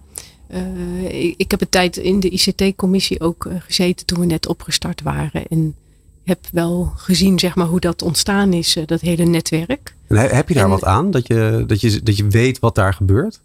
uh, 0.54 1.34
ik, 1.36 1.50
heb 1.50 1.60
een 1.60 1.68
tijd 1.68 1.96
in 1.96 2.20
de 2.20 2.28
ICT-commissie 2.28 3.20
ook 3.20 3.44
uh, 3.44 3.52
gezeten 3.58 4.06
toen 4.06 4.20
we 4.20 4.26
net 4.26 4.48
opgestart 4.48 5.02
waren. 5.02 5.46
En 5.46 5.74
heb 6.24 6.38
wel 6.52 6.92
gezien 6.96 7.38
zeg 7.38 7.54
maar, 7.54 7.66
hoe 7.66 7.80
dat 7.80 8.02
ontstaan 8.02 8.52
is, 8.52 8.76
uh, 8.76 8.82
dat 8.86 9.00
hele 9.00 9.24
netwerk. 9.24 9.94
En 10.06 10.16
heb 10.16 10.48
je 10.48 10.54
daar 10.54 10.64
en, 10.64 10.70
wat 10.70 10.84
aan? 10.84 11.10
Dat 11.10 11.26
je, 11.26 11.64
dat, 11.66 11.80
je, 11.80 12.02
dat 12.02 12.16
je 12.16 12.26
weet 12.28 12.58
wat 12.58 12.74
daar 12.74 12.94
gebeurt? 12.94 13.40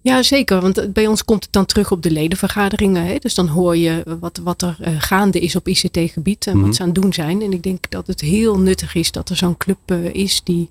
Ja, 0.00 0.22
zeker. 0.22 0.60
Want 0.60 0.92
bij 0.92 1.06
ons 1.06 1.24
komt 1.24 1.44
het 1.44 1.52
dan 1.52 1.66
terug 1.66 1.90
op 1.90 2.02
de 2.02 2.10
ledenvergaderingen. 2.10 3.06
Hè? 3.06 3.16
Dus 3.18 3.34
dan 3.34 3.48
hoor 3.48 3.76
je 3.76 4.16
wat, 4.20 4.40
wat 4.42 4.62
er 4.62 4.76
gaande 4.98 5.40
is 5.40 5.56
op 5.56 5.68
ICT-gebied 5.68 6.46
en 6.46 6.52
mm 6.52 6.58
-hmm. 6.58 6.66
wat 6.66 6.76
ze 6.76 6.82
aan 6.82 6.88
het 6.88 7.02
doen 7.02 7.12
zijn. 7.12 7.42
En 7.42 7.52
ik 7.52 7.62
denk 7.62 7.90
dat 7.90 8.06
het 8.06 8.20
heel 8.20 8.58
nuttig 8.58 8.94
is 8.94 9.12
dat 9.12 9.28
er 9.28 9.36
zo'n 9.36 9.56
club 9.56 9.92
is 10.12 10.40
die 10.44 10.68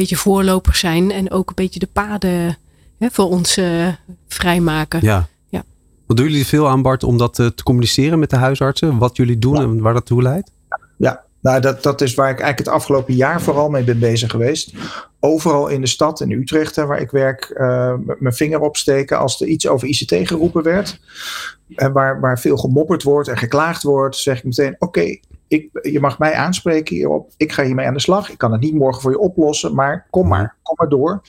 beetje 0.00 0.16
voorlopers 0.16 0.78
zijn 0.78 1.10
en 1.10 1.30
ook 1.30 1.48
een 1.48 1.54
beetje 1.54 1.78
de 1.78 1.88
paden 1.92 2.58
hè, 2.98 3.08
voor 3.10 3.28
ons 3.28 3.58
uh, 3.58 3.88
vrijmaken. 4.28 5.00
Ja. 5.02 5.28
ja. 5.48 5.64
Wat 6.06 6.16
doen 6.16 6.26
jullie 6.28 6.46
veel 6.46 6.68
aan 6.68 6.82
Bart 6.82 7.02
om 7.02 7.18
dat 7.18 7.38
uh, 7.38 7.46
te 7.46 7.62
communiceren 7.62 8.18
met 8.18 8.30
de 8.30 8.36
huisartsen? 8.36 8.98
Wat 8.98 9.16
jullie 9.16 9.38
doen 9.38 9.54
ja. 9.54 9.62
en 9.62 9.80
waar 9.80 9.94
dat 9.94 10.06
toe 10.06 10.22
leidt? 10.22 10.50
Ja, 10.96 11.24
nou, 11.44 11.60
dat, 11.60 11.82
dat 11.82 12.00
is 12.00 12.14
waar 12.14 12.30
ik 12.30 12.40
eigenlijk 12.40 12.68
het 12.68 12.76
afgelopen 12.78 13.14
jaar 13.14 13.42
vooral 13.42 13.68
mee 13.68 13.84
ben 13.84 13.98
bezig 13.98 14.30
geweest. 14.30 14.72
Overal 15.20 15.68
in 15.68 15.80
de 15.80 15.86
stad, 15.86 16.20
in 16.20 16.30
Utrecht, 16.30 16.76
hè, 16.76 16.86
waar 16.86 17.00
ik 17.00 17.10
werk, 17.10 17.54
uh, 17.56 17.94
mijn 18.18 18.34
vinger 18.34 18.60
opsteken 18.60 19.18
als 19.18 19.40
er 19.40 19.46
iets 19.46 19.68
over 19.68 19.88
ICT 19.88 20.28
geroepen 20.28 20.62
werd. 20.62 21.00
En 21.74 21.92
waar, 21.92 22.20
waar 22.20 22.40
veel 22.40 22.56
gemopperd 22.56 23.02
wordt 23.02 23.28
en 23.28 23.36
geklaagd 23.36 23.82
wordt, 23.82 24.16
zeg 24.16 24.38
ik 24.38 24.44
meteen: 24.44 24.74
Oké, 24.74 24.84
okay, 24.84 25.20
je 25.82 25.98
mag 26.00 26.18
mij 26.18 26.34
aanspreken 26.34 26.96
hierop. 26.96 27.30
Ik 27.36 27.52
ga 27.52 27.64
hiermee 27.64 27.86
aan 27.86 27.94
de 27.94 28.00
slag. 28.00 28.30
Ik 28.30 28.38
kan 28.38 28.52
het 28.52 28.60
niet 28.60 28.74
morgen 28.74 29.02
voor 29.02 29.10
je 29.10 29.18
oplossen, 29.18 29.74
maar 29.74 30.06
kom 30.10 30.28
maar, 30.28 30.56
kom 30.62 30.74
maar 30.78 30.88
door. 30.88 31.22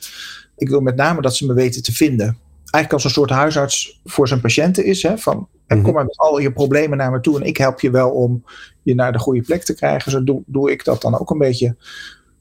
Ik 0.57 0.69
wil 0.69 0.81
met 0.81 0.95
name 0.95 1.21
dat 1.21 1.35
ze 1.35 1.45
me 1.45 1.53
weten 1.53 1.83
te 1.83 1.91
vinden. 1.91 2.25
Eigenlijk 2.25 2.93
als 2.93 3.03
een 3.03 3.09
soort 3.09 3.29
huisarts 3.29 4.01
voor 4.03 4.27
zijn 4.27 4.41
patiënten 4.41 4.85
is. 4.85 5.03
Hè, 5.03 5.17
van, 5.17 5.47
en 5.67 5.81
kom 5.81 5.93
maar 5.93 6.05
met 6.05 6.17
al 6.17 6.39
je 6.39 6.53
problemen 6.53 6.97
naar 6.97 7.11
me 7.11 7.19
toe 7.19 7.39
en 7.39 7.47
ik 7.47 7.57
help 7.57 7.79
je 7.79 7.89
wel 7.89 8.09
om 8.09 8.43
je 8.81 8.95
naar 8.95 9.11
de 9.11 9.19
goede 9.19 9.41
plek 9.41 9.63
te 9.63 9.75
krijgen. 9.75 10.11
Zo 10.11 10.23
doe, 10.23 10.43
doe 10.45 10.71
ik 10.71 10.83
dat 10.83 11.01
dan 11.01 11.19
ook 11.19 11.29
een 11.29 11.37
beetje 11.37 11.75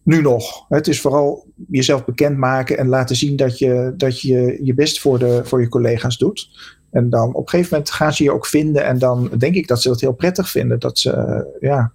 nu 0.02 0.20
nog. 0.20 0.64
Het 0.68 0.88
is 0.88 1.00
vooral 1.00 1.46
jezelf 1.68 2.04
bekendmaken 2.04 2.78
en 2.78 2.88
laten 2.88 3.16
zien 3.16 3.36
dat 3.36 3.58
je 3.58 3.94
dat 3.96 4.20
je, 4.20 4.58
je 4.62 4.74
best 4.74 5.00
voor, 5.00 5.18
de, 5.18 5.40
voor 5.44 5.60
je 5.60 5.68
collega's 5.68 6.18
doet. 6.18 6.48
En 6.94 7.10
dan 7.10 7.28
op 7.28 7.42
een 7.42 7.48
gegeven 7.48 7.72
moment 7.72 7.90
gaan 7.90 8.12
ze 8.12 8.22
je 8.22 8.32
ook 8.32 8.46
vinden. 8.46 8.84
En 8.84 8.98
dan 8.98 9.30
denk 9.38 9.54
ik 9.54 9.68
dat 9.68 9.82
ze 9.82 9.88
dat 9.88 10.00
heel 10.00 10.12
prettig 10.12 10.50
vinden. 10.50 10.78
Dat 10.78 10.98
ze, 10.98 11.44
ja, 11.60 11.92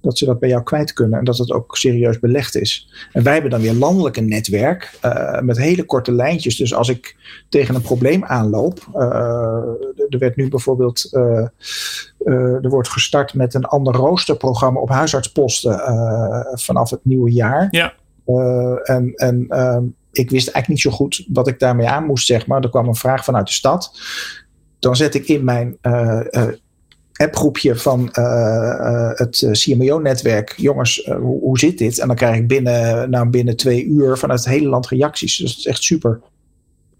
dat 0.00 0.18
ze 0.18 0.24
dat 0.24 0.38
bij 0.38 0.48
jou 0.48 0.62
kwijt 0.62 0.92
kunnen 0.92 1.18
en 1.18 1.24
dat 1.24 1.38
het 1.38 1.50
ook 1.50 1.76
serieus 1.76 2.18
belegd 2.18 2.56
is. 2.56 2.92
En 3.12 3.22
wij 3.22 3.32
hebben 3.32 3.50
dan 3.50 3.60
weer 3.60 3.74
landelijk 3.74 4.16
een 4.16 4.28
netwerk 4.28 4.98
uh, 5.04 5.40
met 5.40 5.56
hele 5.56 5.84
korte 5.84 6.12
lijntjes. 6.12 6.56
Dus 6.56 6.74
als 6.74 6.88
ik 6.88 7.16
tegen 7.48 7.74
een 7.74 7.82
probleem 7.82 8.24
aanloop, 8.24 8.86
uh, 8.94 9.02
er 10.08 10.18
werd 10.18 10.36
nu 10.36 10.48
bijvoorbeeld, 10.48 11.08
uh, 11.12 11.46
er 12.64 12.68
wordt 12.68 12.88
gestart 12.88 13.34
met 13.34 13.54
een 13.54 13.64
ander 13.64 13.94
roosterprogramma 13.94 14.80
op 14.80 14.88
huisartsposten 14.88 15.80
vanaf 16.52 16.90
het 16.90 17.04
nieuwe 17.04 17.30
jaar. 17.30 17.68
Ja. 17.70 17.94
en 18.82 19.12
en 19.14 19.46
ehm, 19.48 19.84
ik 20.12 20.30
wist 20.30 20.48
eigenlijk 20.48 20.68
niet 20.68 20.80
zo 20.80 20.90
goed 20.90 21.26
wat 21.28 21.48
ik 21.48 21.58
daarmee 21.58 21.88
aan 21.88 22.04
moest, 22.04 22.26
zeg 22.26 22.46
maar. 22.46 22.62
Er 22.62 22.70
kwam 22.70 22.88
een 22.88 22.94
vraag 22.94 23.24
vanuit 23.24 23.46
de 23.46 23.52
stad. 23.52 24.00
Dan 24.82 24.96
zet 24.96 25.14
ik 25.14 25.28
in 25.28 25.44
mijn 25.44 25.78
appgroepje 27.22 27.76
van 27.76 28.00
uh, 28.18 28.24
uh, 28.24 29.10
het 29.14 29.48
CMO-netwerk. 29.50 30.54
Jongens, 30.56 31.06
uh, 31.06 31.14
hoe, 31.14 31.40
hoe, 31.40 31.58
zit 31.58 31.78
dit? 31.78 31.98
En 31.98 32.06
dan 32.06 32.16
krijg 32.16 32.36
ik 32.36 32.46
binnen, 32.46 33.10
nou, 33.10 33.28
binnen 33.28 33.56
twee 33.56 33.84
uur 33.84 34.18
vanuit 34.18 34.40
het 34.40 34.48
hele 34.48 34.68
land 34.68 34.88
reacties. 34.88 35.36
Dus 35.36 35.48
dat 35.48 35.58
is 35.58 35.66
echt 35.66 35.82
super. 35.82 36.20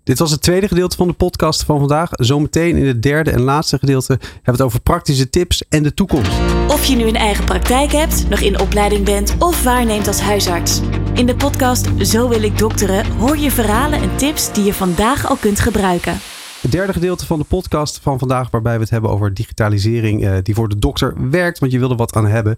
Dit 0.04 0.18
was 0.18 0.30
het 0.30 0.42
tweede 0.42 0.68
gedeelte 0.68 0.96
van 0.96 1.06
de 1.06 1.12
podcast 1.12 1.64
van 1.64 1.78
vandaag. 1.78 2.10
Zometeen 2.12 2.76
in 2.76 2.86
het 2.86 3.02
derde 3.02 3.30
en 3.30 3.40
laatste 3.40 3.78
gedeelte 3.78 4.12
hebben 4.12 4.40
we 4.44 4.50
het 4.50 4.62
over 4.62 4.80
praktische 4.80 5.30
tips 5.30 5.64
en 5.68 5.82
de 5.82 5.94
toekomst. 5.94 6.30
Of 6.68 6.84
je 6.84 6.96
nu 6.96 7.06
een 7.06 7.16
eigen 7.16 7.44
praktijk 7.44 7.92
hebt, 7.92 8.28
nog 8.28 8.40
in 8.40 8.60
opleiding 8.60 9.04
bent 9.04 9.34
of 9.38 9.62
waarneemt 9.62 10.06
als 10.06 10.20
huisarts. 10.20 10.80
In 11.14 11.26
de 11.26 11.36
podcast 11.36 11.88
Zo 11.98 12.28
wil 12.28 12.42
ik 12.42 12.58
dokteren 12.58 13.06
hoor 13.12 13.36
je 13.36 13.50
verhalen 13.50 14.02
en 14.02 14.16
tips 14.16 14.52
die 14.52 14.64
je 14.64 14.74
vandaag 14.74 15.28
al 15.28 15.36
kunt 15.36 15.60
gebruiken. 15.60 16.31
Het 16.62 16.72
derde 16.72 16.92
gedeelte 16.92 17.26
van 17.26 17.38
de 17.38 17.44
podcast 17.44 17.98
van 18.02 18.18
vandaag, 18.18 18.50
waarbij 18.50 18.74
we 18.74 18.80
het 18.80 18.90
hebben 18.90 19.10
over 19.10 19.34
digitalisering 19.34 20.24
uh, 20.24 20.34
die 20.42 20.54
voor 20.54 20.68
de 20.68 20.78
dokter 20.78 21.30
werkt, 21.30 21.58
want 21.58 21.72
je 21.72 21.78
wil 21.78 21.90
er 21.90 21.96
wat 21.96 22.16
aan 22.16 22.26
hebben. 22.26 22.56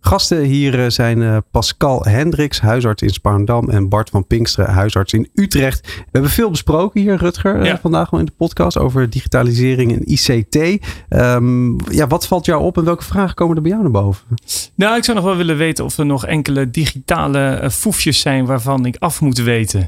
Gasten 0.00 0.42
hier 0.42 0.78
uh, 0.78 0.88
zijn 0.88 1.18
uh, 1.18 1.36
Pascal 1.50 2.04
Hendricks, 2.04 2.60
huisarts 2.60 3.02
in 3.02 3.10
Spaarndam, 3.10 3.70
en 3.70 3.88
Bart 3.88 4.10
van 4.10 4.26
Pinksteren, 4.26 4.72
huisarts 4.72 5.12
in 5.12 5.28
Utrecht. 5.34 5.86
We 5.86 6.08
hebben 6.10 6.30
veel 6.30 6.50
besproken 6.50 7.00
hier, 7.00 7.16
Rutger, 7.16 7.64
ja. 7.64 7.78
vandaag 7.78 8.10
wel 8.10 8.20
in 8.20 8.26
de 8.26 8.32
podcast 8.36 8.78
over 8.78 9.10
digitalisering 9.10 9.92
en 9.92 10.12
ICT. 10.12 10.86
Um, 11.08 11.76
ja, 11.90 12.06
wat 12.06 12.26
valt 12.26 12.46
jou 12.46 12.62
op 12.62 12.76
en 12.76 12.84
welke 12.84 13.04
vragen 13.04 13.34
komen 13.34 13.56
er 13.56 13.62
bij 13.62 13.70
jou 13.70 13.82
naar 13.82 13.92
boven? 13.92 14.26
Nou, 14.74 14.96
ik 14.96 15.04
zou 15.04 15.16
nog 15.16 15.26
wel 15.26 15.36
willen 15.36 15.56
weten 15.56 15.84
of 15.84 15.98
er 15.98 16.06
nog 16.06 16.26
enkele 16.26 16.70
digitale 16.70 17.68
foefjes 17.72 18.20
zijn 18.20 18.46
waarvan 18.46 18.86
ik 18.86 18.96
af 18.98 19.20
moet 19.20 19.38
weten. 19.38 19.80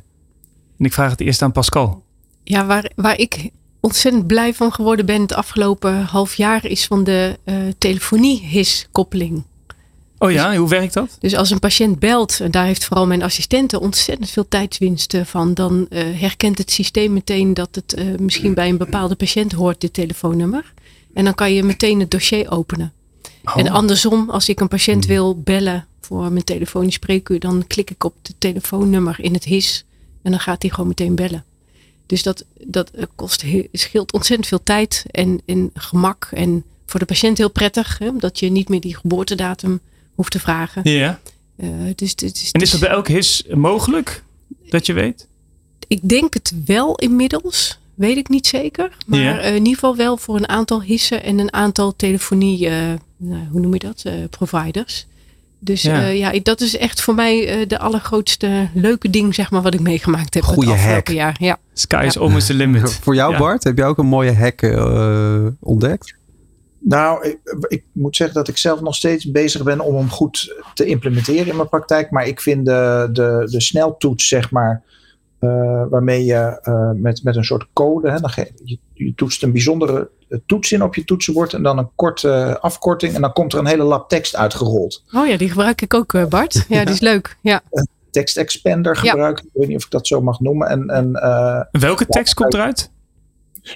En 0.79 0.85
ik 0.85 0.93
vraag 0.93 1.11
het 1.11 1.21
eerst 1.21 1.43
aan 1.43 1.53
Pascal. 1.53 2.04
Ja, 2.45 2.67
waar, 2.67 2.91
waar 2.97 3.19
ik 3.19 3.51
ontzettend 3.81 4.27
blij 4.27 4.55
van 4.55 4.73
geworden 4.73 5.07
ben 5.07 5.21
het 5.21 5.35
afgelopen 5.35 6.03
half 6.03 6.35
jaar 6.35 6.67
is 6.67 6.87
van 6.87 7.05
de 7.05 7.39
uh, 7.45 7.57
telefonie-HIS-koppeling. 7.79 9.45
Oh 10.19 10.31
ja, 10.31 10.49
dus, 10.49 10.59
hoe 10.59 10.69
werkt 10.69 10.95
dat? 10.95 11.17
Dus 11.21 11.37
als 11.37 11.51
een 11.51 11.59
patiënt 11.59 11.99
belt, 11.99 12.41
en 12.41 12.51
daar 12.51 12.65
heeft 12.65 12.85
vooral 12.85 13.07
mijn 13.07 13.23
assistente 13.23 13.81
ontzettend 13.81 14.31
veel 14.31 14.49
tijdswinsten 14.49 15.27
van, 15.27 15.55
dan 15.55 15.87
uh, 15.91 16.21
herkent 16.21 16.59
het 16.59 16.71
systeem 16.71 17.13
meteen 17.13 17.55
dat 17.55 17.69
het 17.75 17.97
uh, 17.99 18.19
misschien 18.19 18.55
bij 18.55 18.69
een 18.69 18.77
bepaalde 18.77 19.15
patiënt 19.15 19.53
hoort, 19.53 19.81
dit 19.81 19.93
telefoonnummer. 19.93 20.73
En 21.15 21.25
dan 21.25 21.35
kan 21.35 21.53
je 21.53 21.63
meteen 21.63 22.01
het 22.01 22.11
dossier 22.11 22.51
openen. 22.51 22.93
Oh. 23.45 23.59
En 23.59 23.69
andersom, 23.69 24.31
als 24.31 24.49
ik 24.49 24.61
een 24.61 24.69
patiënt 24.69 25.07
wil 25.07 25.41
bellen 25.41 25.87
voor 26.01 26.33
mijn 26.33 26.45
telefonisch 26.45 26.95
spreekuur, 26.95 27.41
dan 27.41 27.65
klik 27.67 27.91
ik 27.91 28.05
op 28.05 28.15
het 28.23 28.35
telefoonnummer 28.39 29.17
in 29.21 29.33
het 29.33 29.45
HIS 29.45 29.85
en 30.23 30.31
dan 30.31 30.41
gaat 30.41 30.63
hij 30.63 30.71
gewoon 30.71 30.89
meteen 30.89 31.15
bellen. 31.15 31.45
Dus 32.07 32.23
dat, 32.23 32.45
dat 32.67 32.91
kost, 33.15 33.45
scheelt 33.73 34.13
ontzettend 34.13 34.49
veel 34.49 34.63
tijd 34.63 35.05
en, 35.11 35.41
en 35.47 35.71
gemak. 35.75 36.29
En 36.33 36.65
voor 36.87 37.01
de 37.01 37.07
patiënt 37.07 37.39
heel 37.39 37.51
prettig, 37.51 37.99
hè, 37.99 38.09
omdat 38.09 38.39
je 38.39 38.51
niet 38.51 38.69
meer 38.69 38.81
die 38.81 38.97
geboortedatum 38.97 39.81
hoeft 40.15 40.31
te 40.31 40.41
vragen. 40.41 40.91
Ja. 40.91 41.21
Uh, 41.57 41.71
dus, 41.95 42.15
dus, 42.15 42.51
en 42.53 42.61
is 42.61 42.71
dat 42.71 42.81
bij 42.81 42.89
elk 42.89 43.09
HIS 43.09 43.45
mogelijk, 43.49 44.23
dat 44.69 44.87
je 44.87 44.93
weet? 44.93 45.27
Ik 45.87 46.09
denk 46.09 46.35
het 46.35 46.53
wel 46.65 46.97
inmiddels. 46.97 47.79
Weet 47.95 48.17
ik 48.17 48.29
niet 48.29 48.47
zeker. 48.47 48.97
Maar 49.07 49.21
ja. 49.21 49.41
uh, 49.41 49.47
in 49.49 49.59
ieder 49.59 49.75
geval 49.75 49.97
wel 49.97 50.17
voor 50.17 50.37
een 50.37 50.49
aantal 50.49 50.83
hissen 50.83 51.23
en 51.23 51.39
een 51.39 51.53
aantal 51.53 51.97
telefonie, 51.97 52.67
uh, 52.69 52.93
nou, 53.17 53.47
hoe 53.51 53.61
noem 53.61 53.73
je 53.73 53.79
dat, 53.79 54.05
providers. 54.31 55.07
Dus 55.65 55.83
ja. 55.83 56.01
Uh, 56.01 56.19
ja, 56.19 56.41
dat 56.43 56.61
is 56.61 56.77
echt 56.77 57.01
voor 57.01 57.15
mij 57.15 57.61
uh, 57.61 57.67
de 57.69 57.79
allergrootste 57.79 58.69
leuke 58.75 59.11
ding, 59.11 59.35
zeg 59.35 59.51
maar, 59.51 59.63
wat 59.63 59.75
ik 59.75 59.81
meegemaakt 59.81 60.35
heb 60.35 60.43
Goeie 60.43 60.71
het 60.71 60.79
afgelopen 60.79 60.95
hack. 60.95 61.17
jaar. 61.17 61.37
Ja. 61.39 61.59
Sky 61.73 62.05
is 62.07 62.19
almost 62.19 62.47
the 62.47 62.55
limit. 62.55 62.93
Voor 63.03 63.15
jou, 63.15 63.33
Ja. 63.33 63.39
Bart, 63.39 63.65
heb 63.65 63.77
je 63.77 63.85
ook 63.85 63.99
een 63.99 64.07
mooie 64.07 64.33
hack 64.33 64.63
uh, 64.63 65.47
ontdekt? 65.61 66.17
Nou, 66.79 67.29
ik, 67.29 67.39
ik, 67.69 67.85
moet 67.93 68.17
zeggen 68.17 68.37
dat 68.37 68.49
ik 68.49 68.57
zelf 68.57 68.81
nog 68.81 68.95
steeds 68.95 69.31
bezig 69.31 69.63
ben 69.63 69.81
om 69.81 69.97
hem 69.97 70.11
goed 70.11 70.63
te 70.75 70.85
implementeren 70.85 71.47
in 71.47 71.57
mijn 71.57 71.69
praktijk. 71.69 72.11
Maar 72.11 72.27
ik 72.27 72.41
vind 72.41 72.67
de, 72.67 73.09
de, 73.13 73.49
de 73.51 73.61
sneltoets, 73.61 74.29
zeg 74.29 74.51
maar, 74.51 74.83
uh, 75.41 75.83
waarmee 75.91 76.25
je 76.25 76.61
uh, 76.69 76.91
met, 77.03 77.23
met 77.23 77.37
een 77.37 77.45
soort 77.45 77.67
code, 77.73 78.11
hè, 78.11 78.21
dan 78.21 78.31
ge, 78.31 78.53
je, 78.65 78.79
je, 78.93 79.15
toetst 79.15 79.43
een 79.43 79.53
bijzondere 79.53 80.11
toets 80.47 80.73
in 80.73 80.83
op 80.83 80.95
je 80.95 81.05
toetsenbord 81.05 81.53
en 81.53 81.63
dan 81.63 81.79
een 81.79 81.89
korte 81.95 82.59
afkorting 82.61 83.15
en 83.15 83.21
dan 83.21 83.33
komt 83.33 83.53
er 83.53 83.59
een 83.59 83.67
hele 83.67 83.83
lab 83.83 84.09
tekst 84.09 84.37
uitgerold. 84.37 85.03
Oh 85.13 85.27
ja, 85.27 85.37
die 85.37 85.49
gebruik 85.49 85.83
ik 85.83 85.95
ook, 85.95 86.13
uh, 86.13 86.27
Bart. 86.27 86.65
Ja, 86.69 86.85
die 86.85 86.95
is 86.95 87.01
leuk. 87.01 87.37
Ja. 87.41 87.63
Een 87.71 87.89
tekstexpander 88.11 88.97
gebruik 88.97 89.39
ik. 89.39 89.45
Ik 89.45 89.51
weet 89.53 89.69
niet 89.69 89.77
of 89.77 89.85
ik 89.85 89.91
dat 89.91 90.07
zo 90.07 90.21
mag 90.21 90.41
noemen. 90.41 90.69
En, 90.69 90.89
en, 90.89 91.13
Welke 91.71 92.07
tekst 92.07 92.35
komt 92.35 92.55
eruit? 92.55 92.91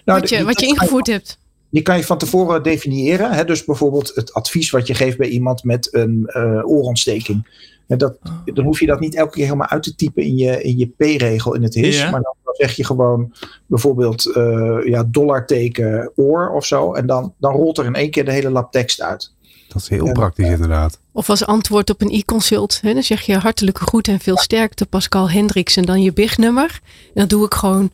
Nou, 0.05 0.21
wat 0.21 0.29
je, 0.29 0.45
wat 0.45 0.61
je 0.61 0.67
ingevoerd 0.67 1.07
hebt. 1.07 1.39
Die 1.71 1.83
kan 1.83 1.97
je 1.97 2.05
van 2.05 2.19
tevoren 2.19 2.63
definiëren. 2.63 3.31
Hè? 3.31 3.45
Dus 3.45 3.65
bijvoorbeeld 3.65 4.13
het 4.15 4.33
advies 4.33 4.71
wat 4.71 4.87
je 4.87 4.95
geeft 4.95 5.19
bij 5.19 5.29
iemand 5.29 5.65
met 5.65 5.95
een 5.95 6.31
uh, 6.37 6.67
oorontsteking. 6.67 7.47
En 7.89 7.99
dat, 7.99 8.19
dan 8.45 8.65
hoef 8.65 8.81
je 8.81 8.87
dat 8.87 9.01
niet 9.01 9.15
elke 9.15 9.33
keer 9.33 9.45
helemaal 9.45 9.69
uit 9.69 9.83
te 9.83 9.95
typen 9.95 10.23
in 10.23 10.37
je, 10.37 10.63
in 10.63 10.79
je 10.79 10.87
P-regel 10.87 11.55
in 11.55 11.63
het 11.63 11.75
HIS. 11.75 11.99
Ja. 11.99 12.11
Maar 12.11 12.23
dan 12.23 12.35
zeg 12.53 12.77
je 12.77 12.85
gewoon 12.85 13.33
bijvoorbeeld 13.67 14.27
uh, 14.27 14.79
ja, 14.85 15.05
dollarteken 15.07 16.13
oor 16.17 16.51
of 16.51 16.67
zo. 16.67 16.93
En 16.95 17.07
dan, 17.07 17.35
dan 17.39 17.53
rolt 17.53 17.79
er 17.79 17.85
in 17.85 17.95
één 17.95 18.11
keer 18.11 18.25
de 18.25 18.33
hele 18.33 18.51
lab 18.51 18.73
tekst 18.73 19.01
uit. 19.01 19.33
Dat 19.69 19.83
is 19.83 19.89
heel 19.89 20.07
en, 20.07 20.13
praktisch 20.13 20.47
uh, 20.47 20.53
inderdaad. 20.53 21.01
Of 21.13 21.31
als 21.31 21.47
antwoord 21.47 21.91
op 21.91 22.01
een 22.01 22.11
e-consult. 22.11 22.81
Dan 22.83 23.03
zeg 23.03 23.21
je 23.21 23.37
hartelijke 23.37 23.85
groet 23.85 24.09
en 24.09 24.21
veel 24.21 24.39
sterkte 24.39 24.87
Pascal 24.87 25.31
Hendricks. 25.31 25.77
En 25.77 25.85
dan 25.85 26.03
je 26.03 26.13
BIG-nummer. 26.13 26.81
En 27.07 27.13
dan 27.15 27.29
doe 27.29 27.45
ik 27.45 27.55
gewoon 27.55 27.91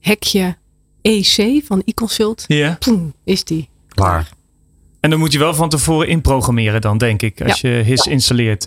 hekje 0.00 0.56
EC 1.02 1.64
van 1.64 1.82
e-consult. 1.84 2.44
Ja. 2.46 2.76
Poem, 2.78 3.14
is 3.24 3.44
die. 3.44 3.68
Klaar. 3.88 4.32
En 5.00 5.10
dan 5.10 5.18
moet 5.18 5.32
je 5.32 5.38
wel 5.38 5.54
van 5.54 5.68
tevoren 5.68 6.08
inprogrammeren 6.08 6.80
dan, 6.80 6.98
denk 6.98 7.22
ik. 7.22 7.42
Als 7.42 7.60
ja. 7.60 7.70
je 7.70 7.76
HIS 7.76 8.04
ja. 8.04 8.10
installeert. 8.10 8.66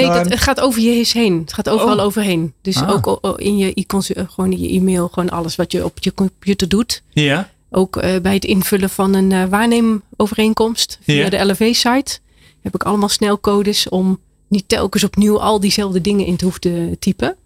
Nee, 0.00 0.06
dat, 0.06 0.28
het 0.28 0.40
gaat 0.40 0.60
over 0.60 0.80
je 0.80 0.90
HIS 0.90 1.12
heen. 1.12 1.40
Het 1.40 1.52
gaat 1.52 1.68
overal 1.68 1.96
oh. 1.96 2.04
overheen. 2.04 2.52
Dus 2.62 2.82
ah. 2.82 2.90
ook 2.90 3.38
in 3.38 3.56
je 3.56 3.72
e-consult, 3.74 4.30
gewoon 4.30 4.52
in 4.52 4.60
je 4.60 4.68
e-mail, 4.68 5.08
gewoon 5.08 5.30
alles 5.30 5.56
wat 5.56 5.72
je 5.72 5.84
op 5.84 5.98
je 6.00 6.14
computer 6.14 6.68
doet. 6.68 7.02
Ja. 7.12 7.50
Ook 7.70 7.96
uh, 7.96 8.16
bij 8.22 8.34
het 8.34 8.44
invullen 8.44 8.90
van 8.90 9.14
een 9.14 9.30
uh, 9.30 9.44
waarneemovereenkomst 9.44 10.98
via 11.02 11.24
ja. 11.24 11.30
de 11.30 11.44
LV-site 11.44 12.18
heb 12.60 12.74
ik 12.74 12.82
allemaal 12.82 13.08
snelcodes 13.08 13.88
om 13.88 14.18
niet 14.48 14.68
telkens 14.68 15.04
opnieuw 15.04 15.40
al 15.40 15.60
diezelfde 15.60 16.00
dingen 16.00 16.26
in 16.26 16.36
te 16.36 16.44
hoeven 16.44 16.60
te 16.60 16.96
typen. 16.98 17.36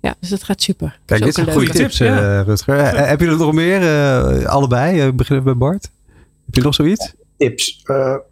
Ja, 0.00 0.14
dus 0.20 0.28
dat 0.28 0.42
gaat 0.42 0.62
super. 0.62 0.98
Kijk, 1.04 1.24
dit 1.24 1.34
zijn 1.34 1.52
goede 1.52 1.70
tips, 1.70 2.00
uh. 2.00 2.40
Rutger. 2.46 3.06
Heb 3.08 3.20
je 3.20 3.26
er 3.26 3.36
nog 3.36 3.52
meer? 3.52 3.82
Uh, 3.82 4.44
allebei? 4.44 5.12
beginnen 5.12 5.44
bij 5.44 5.56
Bart. 5.56 5.90
Heb 6.46 6.54
je 6.54 6.62
nog 6.62 6.74
zoiets? 6.74 7.14
Tips. 7.36 7.82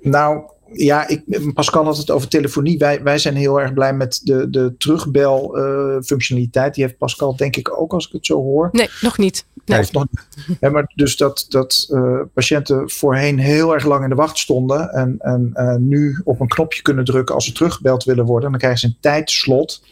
nou, 0.00 0.40
ja, 0.72 1.08
ik, 1.08 1.52
Pascal 1.54 1.84
had 1.84 1.96
het 1.96 2.10
over 2.10 2.28
telefonie. 2.28 2.78
Wij, 2.78 3.02
wij 3.02 3.18
zijn 3.18 3.36
heel 3.36 3.60
erg 3.60 3.72
blij 3.72 3.94
met 3.94 4.20
de, 4.22 4.50
de 4.50 4.74
terugbel-functionaliteit. 4.78 6.74
Die 6.74 6.84
heeft 6.84 6.98
Pascal, 6.98 7.36
denk 7.36 7.56
ik, 7.56 7.80
ook 7.80 7.92
als 7.92 8.06
ik 8.06 8.12
het 8.12 8.26
zo 8.26 8.42
hoor. 8.42 8.68
Nee, 8.72 8.88
nog 9.00 9.18
niet. 9.18 9.46
Nee. 9.64 9.80
Of 9.80 9.92
nog 9.92 10.06
niet. 10.10 10.26
Ja, 10.60 10.70
maar 10.70 10.92
dus 10.94 11.16
dat, 11.16 11.46
dat 11.48 11.94
patiënten 12.34 12.90
voorheen 12.90 13.38
heel 13.38 13.74
erg 13.74 13.84
lang 13.84 14.02
in 14.02 14.08
de 14.08 14.14
wacht 14.14 14.38
stonden. 14.38 14.90
En, 14.90 15.16
en 15.18 15.88
nu 15.88 16.20
op 16.24 16.40
een 16.40 16.48
knopje 16.48 16.82
kunnen 16.82 17.04
drukken 17.04 17.34
als 17.34 17.44
ze 17.44 17.52
teruggebeld 17.52 18.04
willen 18.04 18.24
worden. 18.24 18.44
En 18.44 18.50
dan 18.50 18.60
krijgen 18.60 18.80
ze 18.80 18.86
een 18.86 18.96
tijdslot. 19.00 19.84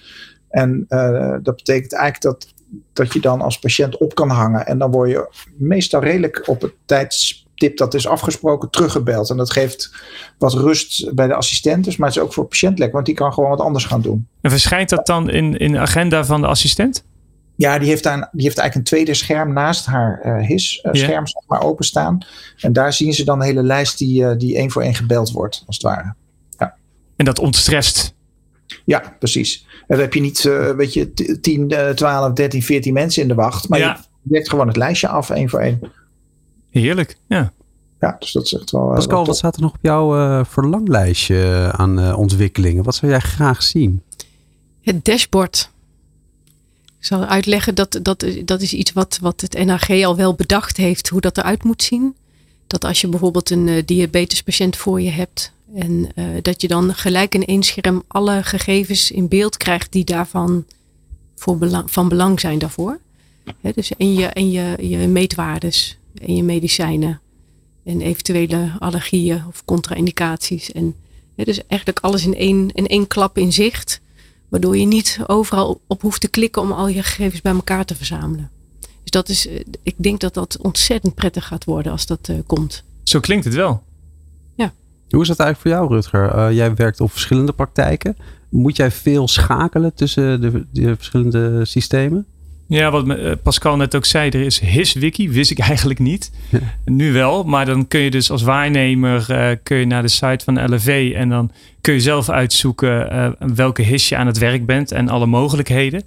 En 0.49 0.87
dat 1.43 1.57
betekent 1.57 1.93
eigenlijk 1.93 2.23
dat, 2.23 2.53
dat 2.93 3.13
je 3.13 3.21
dan 3.21 3.41
als 3.41 3.59
patiënt 3.59 3.97
op 3.97 4.15
kan 4.15 4.31
hangen. 4.31 4.67
En 4.67 4.79
dan 4.79 4.91
word 4.91 5.11
je 5.11 5.29
meestal 5.57 6.01
redelijk 6.01 6.43
op 6.49 6.63
het 6.63 6.75
dat 7.74 7.94
is 7.94 8.07
afgesproken 8.07 8.70
teruggebeld. 8.70 9.31
En 9.31 9.37
dat 9.37 9.53
geeft 9.53 9.94
wat 10.38 10.53
rust 10.53 11.14
bij 11.14 11.27
de 11.27 11.35
assistentes. 11.35 11.96
Maar 11.96 12.09
het 12.09 12.16
is 12.16 12.22
ook 12.22 12.33
voor 12.33 12.46
patiënt 12.46 12.79
lekker, 12.79 12.94
want 12.94 13.07
die 13.07 13.14
kan 13.14 13.33
gewoon 13.33 13.50
wat 13.50 13.61
anders 13.61 13.85
gaan 13.85 14.00
doen. 14.00 14.29
En 14.40 14.50
verschijnt 14.50 14.88
dat 14.88 15.07
dan 15.07 15.31
in, 15.31 15.57
in 15.57 15.72
de 15.72 15.79
agenda 15.79 16.24
van 16.24 16.40
de 16.40 16.46
assistent? 16.46 17.05
Ja, 17.57 17.79
die 17.79 17.88
heeft, 17.88 18.03
daar, 18.03 18.29
die 18.33 18.44
heeft 18.44 18.59
eigenlijk 18.59 18.74
een 18.74 18.96
tweede 18.96 19.14
scherm 19.14 19.53
naast 19.53 19.87
haar 19.87 20.20
uh, 20.24 20.46
HIS-scherm 20.46 21.22
uh, 21.22 21.27
zeg 21.27 21.42
maar, 21.46 21.62
openstaan. 21.62 22.18
En 22.59 22.72
daar 22.72 22.92
zien 22.92 23.14
ze 23.14 23.24
dan 23.24 23.40
een 23.40 23.46
hele 23.46 23.62
lijst 23.62 23.98
die, 23.98 24.22
uh, 24.22 24.33
die 24.37 24.57
één 24.57 24.70
voor 24.70 24.83
één 24.83 24.94
gebeld 24.94 25.31
wordt, 25.31 25.62
als 25.66 25.77
het 25.77 25.85
ware. 25.85 26.14
Ja. 26.59 26.74
En 27.16 27.24
dat 27.24 27.38
ontstrest 27.38 28.14
ja, 28.85 29.16
precies. 29.18 29.66
En 29.79 29.85
dan 29.87 29.98
heb 29.98 30.14
je 30.14 30.20
niet, 30.20 30.42
weet 30.77 30.92
je, 30.92 31.12
10, 31.40 31.72
uh, 31.72 31.88
12, 31.88 32.33
13, 32.33 32.62
14 32.62 32.92
mensen 32.92 33.22
in 33.22 33.29
de 33.29 33.35
wacht. 33.35 33.68
Maar 33.68 33.79
ja. 33.79 33.98
je 34.22 34.31
werkt 34.33 34.48
gewoon 34.48 34.66
het 34.66 34.77
lijstje 34.77 35.09
af, 35.09 35.31
één 35.31 35.48
voor 35.48 35.61
één. 35.61 35.92
Heerlijk, 36.81 37.17
ja. 37.27 37.53
Ja, 38.01 38.17
dus 38.19 38.33
dat 38.33 38.45
is 38.45 38.55
echt 38.55 38.71
wel. 38.71 38.93
Pascal, 38.95 39.17
wel 39.17 39.27
wat 39.27 39.37
staat 39.37 39.57
er 39.57 39.63
nog 39.63 39.73
op 39.73 39.79
jouw 39.83 40.17
uh, 40.17 40.45
verlanglijstje 40.45 41.73
aan 41.77 41.99
uh, 41.99 42.19
ontwikkelingen? 42.19 42.85
Wat 42.85 42.95
zou 42.95 43.13
jij 43.13 43.21
graag 43.21 43.63
zien? 43.63 44.03
Het 44.81 45.05
dashboard. 45.05 45.71
Ik 46.99 47.05
zal 47.07 47.25
uitleggen 47.25 47.75
dat 47.75 47.99
dat, 48.03 48.27
dat 48.45 48.61
is 48.61 48.73
iets 48.73 48.93
wat, 48.93 49.19
wat 49.21 49.41
het 49.41 49.65
NAG 49.65 49.91
al 49.91 50.17
wel 50.17 50.35
bedacht 50.35 50.77
heeft, 50.77 51.09
hoe 51.09 51.21
dat 51.21 51.39
eruit 51.39 51.65
moet 51.65 51.83
zien. 51.83 52.17
Dat 52.67 52.85
als 52.85 53.01
je 53.01 53.09
bijvoorbeeld 53.09 53.51
een 53.51 53.67
uh, 53.67 53.83
diabetespatiënt 53.85 54.77
voor 54.77 55.01
je 55.01 55.11
hebt, 55.11 55.53
en 55.75 56.09
uh, 56.15 56.25
dat 56.43 56.61
je 56.61 56.69
dan 56.69 56.95
gelijk 56.95 57.35
in 57.35 57.45
één 57.45 57.63
scherm 57.63 58.03
alle 58.07 58.43
gegevens 58.43 59.11
in 59.11 59.29
beeld 59.29 59.57
krijgt 59.57 59.93
die 59.93 60.05
daarvan 60.05 60.65
voor 61.35 61.59
belang, 61.59 61.91
van 61.91 62.09
belang 62.09 62.41
zijn 62.41 62.59
daarvoor. 62.59 62.99
He, 63.61 63.73
dus 63.75 63.97
en 63.97 64.15
je, 64.15 64.27
en 64.27 64.51
je, 64.51 64.89
je 64.89 65.09
meetwaardes 65.09 65.99
en 66.14 66.37
je 66.37 66.42
medicijnen 66.42 67.20
en 67.85 68.00
eventuele 68.00 68.72
allergieën 68.79 69.42
of 69.48 69.64
contra-indicaties. 69.64 70.72
En 70.72 70.94
he, 71.37 71.44
dus 71.44 71.66
eigenlijk 71.66 72.05
alles 72.05 72.24
in 72.24 72.35
één, 72.35 72.70
in 72.72 72.87
één 72.87 73.07
klap 73.07 73.38
in 73.38 73.53
zicht. 73.53 74.00
Waardoor 74.48 74.77
je 74.77 74.87
niet 74.87 75.18
overal 75.27 75.81
op 75.87 76.03
hoeft 76.03 76.20
te 76.20 76.29
klikken 76.29 76.62
om 76.62 76.72
al 76.72 76.88
je 76.88 77.03
gegevens 77.03 77.40
bij 77.40 77.53
elkaar 77.53 77.85
te 77.85 77.96
verzamelen. 77.96 78.50
Dus 78.81 79.11
dat 79.11 79.29
is, 79.29 79.48
ik 79.83 79.94
denk 79.96 80.20
dat 80.20 80.35
dat 80.35 80.59
ontzettend 80.59 81.14
prettig 81.14 81.46
gaat 81.46 81.64
worden 81.64 81.92
als 81.92 82.07
dat 82.07 82.29
uh, 82.29 82.38
komt. 82.46 82.85
Zo 83.03 83.20
klinkt 83.20 83.44
het 83.44 83.55
wel. 83.55 83.83
Hoe 85.14 85.22
is 85.22 85.29
dat 85.29 85.38
eigenlijk 85.38 85.61
voor 85.61 85.70
jou, 85.70 85.94
Rutger? 85.94 86.37
Uh, 86.37 86.57
jij 86.57 86.74
werkt 86.74 87.00
op 87.00 87.11
verschillende 87.11 87.53
praktijken. 87.53 88.16
Moet 88.48 88.77
jij 88.77 88.90
veel 88.90 89.29
schakelen 89.29 89.94
tussen 89.94 90.40
de, 90.40 90.66
de 90.72 90.96
verschillende 90.96 91.64
systemen? 91.64 92.27
Ja, 92.66 92.90
wat 92.90 93.42
Pascal 93.42 93.77
net 93.77 93.94
ook 93.94 94.05
zei, 94.05 94.31
er 94.31 94.40
is 94.40 94.61
HIS-wiki, 94.61 95.31
wist 95.31 95.50
ik 95.50 95.59
eigenlijk 95.59 95.98
niet. 95.98 96.31
Ja. 96.50 96.59
Nu 96.85 97.12
wel, 97.12 97.44
maar 97.44 97.66
dan 97.66 97.88
kun 97.88 98.00
je 98.00 98.11
dus 98.11 98.31
als 98.31 98.42
waarnemer 98.42 99.27
uh, 99.31 99.50
kun 99.62 99.77
je 99.77 99.87
naar 99.87 100.03
de 100.03 100.09
site 100.09 100.44
van 100.44 100.74
LV 100.74 101.12
en 101.16 101.29
dan 101.29 101.50
kun 101.81 101.94
je 101.94 102.00
zelf 102.00 102.29
uitzoeken 102.29 103.12
uh, 103.12 103.48
welke 103.55 103.83
HIS 103.83 104.09
je 104.09 104.16
aan 104.16 104.27
het 104.27 104.38
werk 104.38 104.66
bent 104.66 104.92
en 104.92 105.09
alle 105.09 105.27
mogelijkheden. 105.27 106.03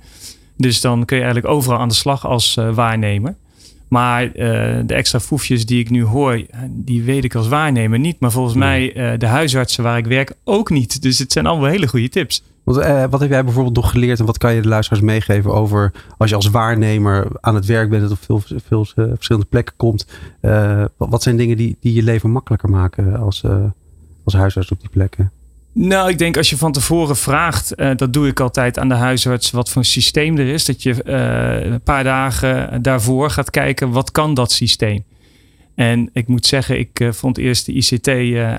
Dus 0.58 0.82
dan 0.82 1.06
kun 1.06 1.18
je 1.18 1.24
eigenlijk 1.24 1.54
overal 1.54 1.80
aan 1.80 1.88
de 1.88 1.94
slag 1.94 2.26
als 2.26 2.56
uh, 2.60 2.74
waarnemer. 2.74 3.36
Maar 3.88 4.32
de 4.32 4.94
extra 4.94 5.20
foefjes 5.20 5.66
die 5.66 5.80
ik 5.80 5.90
nu 5.90 6.04
hoor, 6.04 6.46
die 6.70 7.02
weet 7.04 7.24
ik 7.24 7.36
als 7.36 7.48
waarnemer 7.48 8.00
niet. 8.00 8.20
Maar 8.20 8.32
volgens 8.32 8.56
mij 8.56 8.94
de 9.18 9.26
huisartsen 9.26 9.84
waar 9.84 9.98
ik 9.98 10.06
werk 10.06 10.34
ook 10.44 10.70
niet. 10.70 11.02
Dus 11.02 11.20
het 11.20 11.32
zijn 11.32 11.46
allemaal 11.46 11.70
hele 11.70 11.88
goede 11.88 12.10
tips. 12.10 12.44
Uh, 12.68 13.04
wat 13.10 13.20
heb 13.20 13.30
jij 13.30 13.44
bijvoorbeeld 13.44 13.76
nog 13.76 13.90
geleerd 13.90 14.20
en 14.20 14.26
wat 14.26 14.38
kan 14.38 14.54
je 14.54 14.62
de 14.62 14.68
luisteraars 14.68 15.04
meegeven 15.04 15.54
over 15.54 15.92
als 16.18 16.30
je 16.30 16.36
als 16.36 16.50
waarnemer 16.50 17.28
aan 17.42 17.56
het 17.56 17.66
werk 17.66 17.90
bent 17.90 18.04
en 18.04 18.12
op 18.12 18.18
veel, 18.22 18.42
veel 18.66 18.86
verschillende 19.16 19.48
plekken 19.50 19.74
komt? 19.78 20.08
wat 20.98 21.24
zijn 21.24 21.38
dingen 21.38 21.58
die, 21.58 21.78
die 21.80 21.94
je 21.94 22.04
leven 22.04 22.32
makkelijker 22.32 22.70
maken 22.70 23.20
als, 23.20 23.44
als 24.24 24.34
huisarts 24.34 24.72
op 24.72 24.80
die 24.80 24.90
plekken? 24.90 25.32
Nou, 25.72 26.10
ik 26.10 26.18
denk 26.18 26.38
als 26.38 26.50
je 26.50 26.58
van 26.58 26.72
tevoren 26.72 27.16
vraagt, 27.16 27.74
dat 27.96 28.14
doe 28.14 28.28
ik 28.28 28.40
altijd 28.40 28.80
aan 28.80 28.90
de 28.90 28.96
huisarts, 28.96 29.52
wat 29.52 29.70
voor 29.70 29.86
systeem 29.86 30.38
er 30.38 30.48
is. 30.48 30.66
Dat 30.66 30.84
je 30.84 31.10
een 31.10 31.82
paar 31.82 32.04
dagen 32.04 32.82
daarvoor 32.82 33.30
gaat 33.30 33.50
kijken, 33.50 33.92
wat 33.92 34.12
kan 34.12 34.34
dat 34.34 34.52
systeem? 34.52 35.04
En 35.78 36.10
ik 36.14 36.28
moet 36.28 36.46
zeggen, 36.46 36.80
ik 36.80 37.00
uh, 37.00 37.12
vond 37.12 37.38
eerst 37.38 37.66
de 37.66 37.72
ICT 37.74 38.08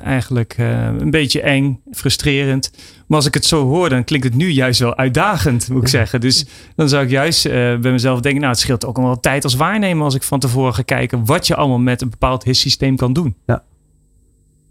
eigenlijk 0.03 0.55
een 0.99 1.11
beetje 1.11 1.41
eng, 1.41 1.81
frustrerend. 1.91 2.71
Maar 3.07 3.17
als 3.17 3.27
ik 3.27 3.35
het 3.35 3.45
zo 3.45 3.67
hoor, 3.67 3.89
dan 3.89 4.05
klinkt 4.05 4.27
het 4.27 4.35
nu 4.35 4.49
juist 4.49 4.81
wel 4.81 4.97
uitdagend, 4.97 5.69
moet 5.69 5.83
ik 5.83 5.89
zeggen. 6.01 6.21
Dus 6.21 6.47
dan 6.77 6.89
zou 6.89 7.05
ik 7.05 7.11
juist 7.11 7.43
bij 7.49 7.79
mezelf 7.79 8.21
denken, 8.21 8.41
nou 8.41 8.53
het 8.53 8.63
scheelt 8.63 8.87
ook 8.87 8.99
al 8.99 9.05
wel 9.05 9.21
tijd 9.21 9.45
als 9.45 9.55
waarnemer 9.55 10.05
als 10.05 10.15
ik 10.15 10.23
van 10.23 10.41
tevoren 10.41 10.75
ga 10.75 10.83
kijken 10.83 11.25
wat 11.25 11.47
je 11.47 11.57
allemaal 11.57 11.79
met 11.79 12.03
een 12.03 12.11
bepaald 12.11 12.45
HIS-systeem 12.45 12.97
kan 12.97 13.13
doen. 13.13 13.37
Ja. 13.47 13.63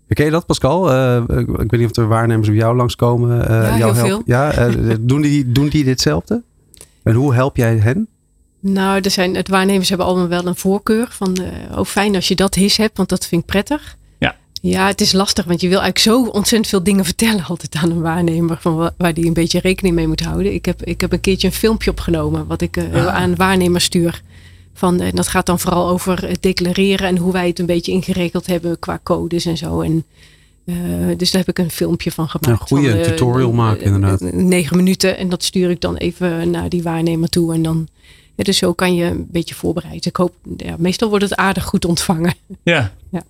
Ken 0.07 0.25
je 0.25 0.31
dat, 0.31 0.45
Pascal? 0.45 0.91
Uh, 0.91 1.23
ik 1.37 1.71
weet 1.71 1.77
niet 1.77 1.89
of 1.89 1.95
er 1.95 2.07
waarnemers 2.07 2.47
bij 2.47 2.57
jou 2.57 2.75
langskomen. 2.75 3.41
Uh, 3.41 3.47
ja, 3.47 3.77
jou 3.77 3.93
heel 3.95 4.05
veel. 4.05 4.21
Ja, 4.25 4.67
uh, 4.67 4.95
doen, 4.99 5.21
die, 5.21 5.51
doen 5.51 5.67
die 5.67 5.83
ditzelfde? 5.83 6.43
En 7.03 7.13
hoe 7.13 7.33
help 7.33 7.57
jij 7.57 7.77
hen? 7.77 8.07
Nou, 8.59 9.01
er 9.01 9.11
zijn, 9.11 9.35
het 9.35 9.47
waarnemers 9.47 9.89
hebben 9.89 10.07
allemaal 10.07 10.27
wel 10.27 10.45
een 10.45 10.55
voorkeur. 10.55 11.07
Van, 11.11 11.37
oh, 11.71 11.85
fijn 11.85 12.15
als 12.15 12.27
je 12.27 12.35
dat 12.35 12.55
his 12.55 12.77
hebt, 12.77 12.97
want 12.97 13.09
dat 13.09 13.27
vind 13.27 13.41
ik 13.41 13.47
prettig. 13.47 13.97
Ja. 14.17 14.35
Ja, 14.61 14.87
het 14.87 15.01
is 15.01 15.11
lastig, 15.11 15.45
want 15.45 15.61
je 15.61 15.67
wil 15.67 15.81
eigenlijk 15.81 16.15
zo 16.15 16.31
ontzettend 16.31 16.67
veel 16.67 16.83
dingen 16.83 17.05
vertellen 17.11 17.45
altijd 17.45 17.75
aan 17.75 17.91
een 17.91 18.01
waarnemer. 18.01 18.57
Van 18.61 18.91
waar 18.97 19.13
die 19.13 19.25
een 19.25 19.33
beetje 19.33 19.59
rekening 19.59 19.95
mee 19.95 20.07
moet 20.07 20.23
houden. 20.23 20.53
Ik 20.53 20.65
heb, 20.65 20.83
ik 20.83 21.01
heb 21.01 21.11
een 21.11 21.21
keertje 21.21 21.47
een 21.47 21.53
filmpje 21.53 21.91
opgenomen, 21.91 22.47
wat 22.47 22.61
ik 22.61 22.77
ah. 22.77 23.07
aan 23.07 23.35
waarnemers 23.35 23.83
stuur. 23.83 24.21
Van, 24.77 24.99
en 25.01 25.15
dat 25.15 25.27
gaat 25.27 25.45
dan 25.45 25.59
vooral 25.59 25.89
over 25.89 26.27
het 26.27 26.41
declareren 26.41 27.07
en 27.07 27.17
hoe 27.17 27.31
wij 27.31 27.47
het 27.47 27.59
een 27.59 27.65
beetje 27.65 27.91
ingeregeld 27.91 28.47
hebben 28.47 28.79
qua 28.79 28.99
codes 29.03 29.45
en 29.45 29.57
zo. 29.57 29.81
En, 29.81 30.03
uh, 30.65 30.75
dus 31.17 31.31
daar 31.31 31.43
heb 31.45 31.57
ik 31.57 31.65
een 31.65 31.71
filmpje 31.71 32.11
van 32.11 32.29
gemaakt. 32.29 32.61
Een 32.61 32.67
goede 32.67 33.01
tutorial 33.01 33.51
maken 33.51 33.85
inderdaad. 33.85 34.21
Negen 34.21 34.77
minuten 34.77 35.17
en 35.17 35.29
dat 35.29 35.43
stuur 35.43 35.69
ik 35.69 35.81
dan 35.81 35.95
even 35.95 36.49
naar 36.49 36.69
die 36.69 36.83
waarnemer 36.83 37.29
toe. 37.29 37.53
En 37.53 37.61
dan, 37.61 37.87
ja, 38.37 38.43
dus 38.43 38.57
zo 38.57 38.73
kan 38.73 38.95
je 38.95 39.05
een 39.05 39.27
beetje 39.31 39.55
voorbereiden. 39.55 40.09
Ik 40.09 40.15
hoop, 40.15 40.35
ja, 40.57 40.75
meestal 40.77 41.09
wordt 41.09 41.23
het 41.23 41.35
aardig 41.35 41.63
goed 41.63 41.85
ontvangen. 41.85 42.33
Ja. 42.63 42.91
ja. 43.11 43.23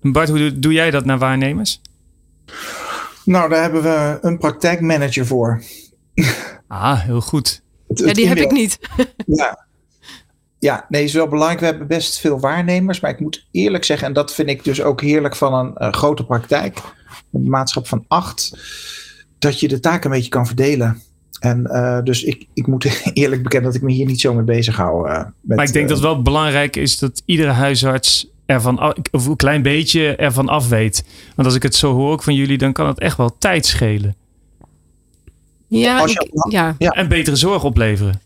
Bart, 0.00 0.28
hoe 0.28 0.38
doe, 0.38 0.58
doe 0.58 0.72
jij 0.72 0.90
dat 0.90 1.04
naar 1.04 1.18
waarnemers? 1.18 1.80
Nou, 3.24 3.48
daar 3.48 3.62
hebben 3.62 3.82
we 3.82 4.18
een 4.20 4.38
praktijkmanager 4.38 5.26
voor. 5.26 5.62
Ah, 6.68 7.00
heel 7.00 7.20
goed. 7.20 7.62
ja, 7.94 8.12
die 8.12 8.28
heb 8.28 8.38
ik 8.38 8.50
niet. 8.50 8.78
Ja, 9.26 9.66
ja, 10.58 10.86
nee, 10.88 11.04
is 11.04 11.12
wel 11.12 11.28
belangrijk. 11.28 11.60
We 11.60 11.66
hebben 11.66 11.86
best 11.86 12.18
veel 12.18 12.40
waarnemers. 12.40 13.00
Maar 13.00 13.10
ik 13.10 13.20
moet 13.20 13.46
eerlijk 13.50 13.84
zeggen, 13.84 14.06
en 14.06 14.12
dat 14.12 14.34
vind 14.34 14.48
ik 14.48 14.64
dus 14.64 14.82
ook 14.82 15.00
heerlijk 15.00 15.36
van 15.36 15.54
een 15.54 15.74
uh, 15.78 15.92
grote 15.92 16.24
praktijk, 16.24 16.78
een 17.32 17.48
maatschap 17.50 17.86
van 17.86 18.04
acht, 18.08 18.56
dat 19.38 19.60
je 19.60 19.68
de 19.68 19.80
taken 19.80 20.10
een 20.10 20.16
beetje 20.16 20.30
kan 20.30 20.46
verdelen. 20.46 21.02
En 21.42 21.68
uh, 21.70 22.02
dus 22.02 22.22
ik, 22.22 22.46
ik 22.54 22.66
moet 22.66 23.00
eerlijk 23.12 23.42
bekennen 23.42 23.70
dat 23.72 23.80
ik 23.80 23.86
me 23.86 23.92
hier 23.92 24.06
niet 24.06 24.20
zo 24.20 24.34
mee 24.34 24.44
bezig 24.44 24.76
hou. 24.76 25.08
Uh, 25.08 25.16
met, 25.40 25.56
maar 25.56 25.66
ik 25.66 25.72
denk 25.72 25.88
dat 25.88 26.00
wel 26.00 26.22
belangrijk 26.22 26.76
is 26.76 26.98
dat 26.98 27.22
iedere 27.24 27.50
huisarts 27.50 28.26
ervan 28.46 28.78
af, 28.78 28.94
of 29.10 29.26
een 29.26 29.36
klein 29.36 29.62
beetje 29.62 30.16
ervan 30.16 30.48
af 30.48 30.68
weet. 30.68 31.04
Want 31.34 31.48
als 31.48 31.56
ik 31.56 31.62
het 31.62 31.74
zo 31.74 31.94
hoor 31.94 32.12
ook 32.12 32.22
van 32.22 32.34
jullie, 32.34 32.58
dan 32.58 32.72
kan 32.72 32.86
het 32.86 32.98
echt 32.98 33.16
wel 33.16 33.36
tijd 33.38 33.66
schelen. 33.66 34.16
Ja, 35.66 36.06
ik, 36.06 36.28
ja. 36.48 36.74
ja. 36.78 36.90
En 36.90 37.08
betere 37.08 37.36
zorg 37.36 37.64
opleveren. 37.64 38.20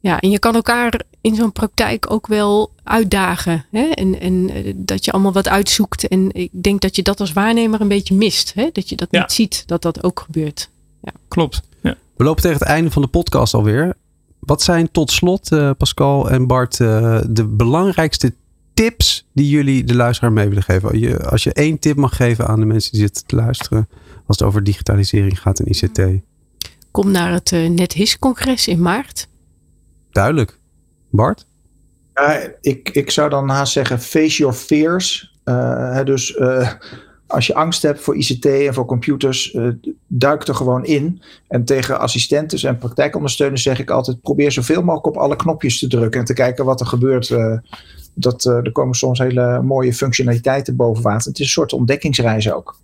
Ja, 0.00 0.20
en 0.20 0.30
je 0.30 0.38
kan 0.38 0.54
elkaar 0.54 1.00
in 1.20 1.34
zo'n 1.34 1.52
praktijk 1.52 2.10
ook 2.10 2.26
wel 2.26 2.70
uitdagen. 2.84 3.64
Hè? 3.70 3.82
En, 3.82 4.20
en 4.20 4.50
eh, 4.50 4.72
dat 4.76 5.04
je 5.04 5.12
allemaal 5.12 5.32
wat 5.32 5.48
uitzoekt. 5.48 6.08
En 6.08 6.28
ik 6.32 6.50
denk 6.52 6.80
dat 6.80 6.96
je 6.96 7.02
dat 7.02 7.20
als 7.20 7.32
waarnemer 7.32 7.80
een 7.80 7.88
beetje 7.88 8.14
mist. 8.14 8.54
Hè? 8.54 8.68
Dat 8.72 8.88
je 8.88 8.96
dat 8.96 9.10
niet 9.10 9.32
ziet, 9.32 9.62
dat 9.66 9.82
dat 9.82 10.04
ook 10.04 10.20
gebeurt. 10.20 10.70
Ja. 11.00 11.12
Klopt. 11.28 11.62
Ja. 11.82 11.96
We 12.16 12.24
lopen 12.24 12.42
tegen 12.42 12.58
het 12.58 12.68
einde 12.68 12.90
van 12.90 13.02
de 13.02 13.08
podcast 13.08 13.54
alweer. 13.54 13.96
Wat 14.38 14.62
zijn 14.62 14.90
tot 14.90 15.10
slot, 15.10 15.52
uh, 15.52 15.70
Pascal 15.78 16.30
en 16.30 16.46
Bart, 16.46 16.78
uh, 16.78 17.20
de 17.28 17.44
belangrijkste 17.44 18.34
tips 18.74 19.26
die 19.32 19.48
jullie 19.48 19.84
de 19.84 19.94
luisteraar 19.94 20.32
mee 20.32 20.48
willen 20.48 20.62
geven? 20.62 20.98
Je, 20.98 21.26
als 21.26 21.44
je 21.44 21.52
één 21.52 21.78
tip 21.78 21.96
mag 21.96 22.16
geven 22.16 22.46
aan 22.46 22.60
de 22.60 22.66
mensen 22.66 22.92
die 22.92 23.00
zitten 23.00 23.26
te 23.26 23.36
luisteren, 23.36 23.88
als 24.26 24.38
het 24.38 24.48
over 24.48 24.64
digitalisering 24.64 25.40
gaat 25.40 25.60
en 25.60 25.66
ICT. 25.66 26.22
Kom 26.90 27.10
naar 27.10 27.32
het 27.32 27.50
uh, 27.50 27.68
NetHIS-congres 27.68 28.68
in 28.68 28.82
maart. 28.82 29.28
Duidelijk. 30.10 30.58
Bart? 31.10 31.46
Ja, 32.14 32.40
ik, 32.60 32.88
ik 32.90 33.10
zou 33.10 33.30
dan 33.30 33.48
haast 33.48 33.72
zeggen 33.72 34.00
face 34.00 34.38
your 34.38 34.54
fears. 34.54 35.36
Uh, 35.44 36.04
dus 36.04 36.36
uh, 36.36 36.72
als 37.28 37.46
je 37.46 37.54
angst 37.54 37.82
hebt 37.82 38.00
voor 38.00 38.16
ICT 38.16 38.44
en 38.44 38.74
voor 38.74 38.84
computers, 38.84 39.52
uh, 39.52 39.68
duik 40.06 40.48
er 40.48 40.54
gewoon 40.54 40.84
in. 40.84 41.22
En 41.48 41.64
tegen 41.64 42.00
assistentes 42.00 42.62
en 42.62 42.78
praktijkondersteuners 42.78 43.62
zeg 43.62 43.78
ik 43.78 43.90
altijd: 43.90 44.20
probeer 44.20 44.52
zoveel 44.52 44.82
mogelijk 44.82 45.06
op 45.06 45.16
alle 45.16 45.36
knopjes 45.36 45.78
te 45.78 45.86
drukken 45.86 46.20
en 46.20 46.26
te 46.26 46.32
kijken 46.32 46.64
wat 46.64 46.80
er 46.80 46.86
gebeurt. 46.86 47.34
dat, 48.14 48.44
er 48.44 48.72
komen 48.72 48.94
soms 48.94 49.18
hele 49.18 49.62
mooie 49.62 49.94
functionaliteiten 49.94 50.76
boven 50.76 51.02
water. 51.02 51.28
Het 51.28 51.38
is 51.38 51.44
een 51.44 51.52
soort 51.52 51.72
ontdekkingsreis 51.72 52.52
ook. 52.52 52.76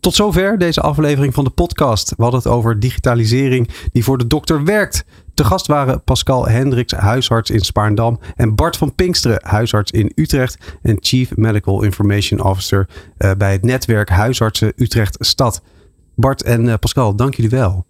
Tot 0.00 0.14
zover 0.14 0.58
deze 0.58 0.80
aflevering 0.80 1.34
van 1.34 1.44
de 1.44 1.50
podcast. 1.50 2.08
We 2.16 2.22
hadden 2.22 2.40
het 2.40 2.48
over 2.48 2.80
digitalisering 2.80 3.68
die 3.92 4.04
voor 4.04 4.18
de 4.18 4.26
dokter 4.26 4.64
werkt. 4.64 5.04
Te 5.38 5.44
gast 5.44 5.66
waren 5.66 6.02
Pascal 6.02 6.48
Hendricks, 6.48 6.92
huisarts 6.92 7.50
in 7.50 7.60
Spaarndam. 7.60 8.18
En 8.36 8.54
Bart 8.54 8.76
van 8.76 8.94
Pinksteren, 8.94 9.38
huisarts 9.42 9.90
in 9.90 10.12
Utrecht. 10.14 10.58
En 10.82 10.96
Chief 11.00 11.36
Medical 11.36 11.82
Information 11.82 12.40
Officer 12.40 12.88
uh, 13.18 13.30
bij 13.32 13.52
het 13.52 13.62
netwerk 13.62 14.08
Huisartsen 14.08 14.72
Utrecht 14.76 15.16
Stad. 15.20 15.62
Bart 16.14 16.42
en 16.42 16.64
uh, 16.64 16.74
Pascal, 16.80 17.14
dank 17.14 17.34
jullie 17.34 17.50
wel. 17.50 17.84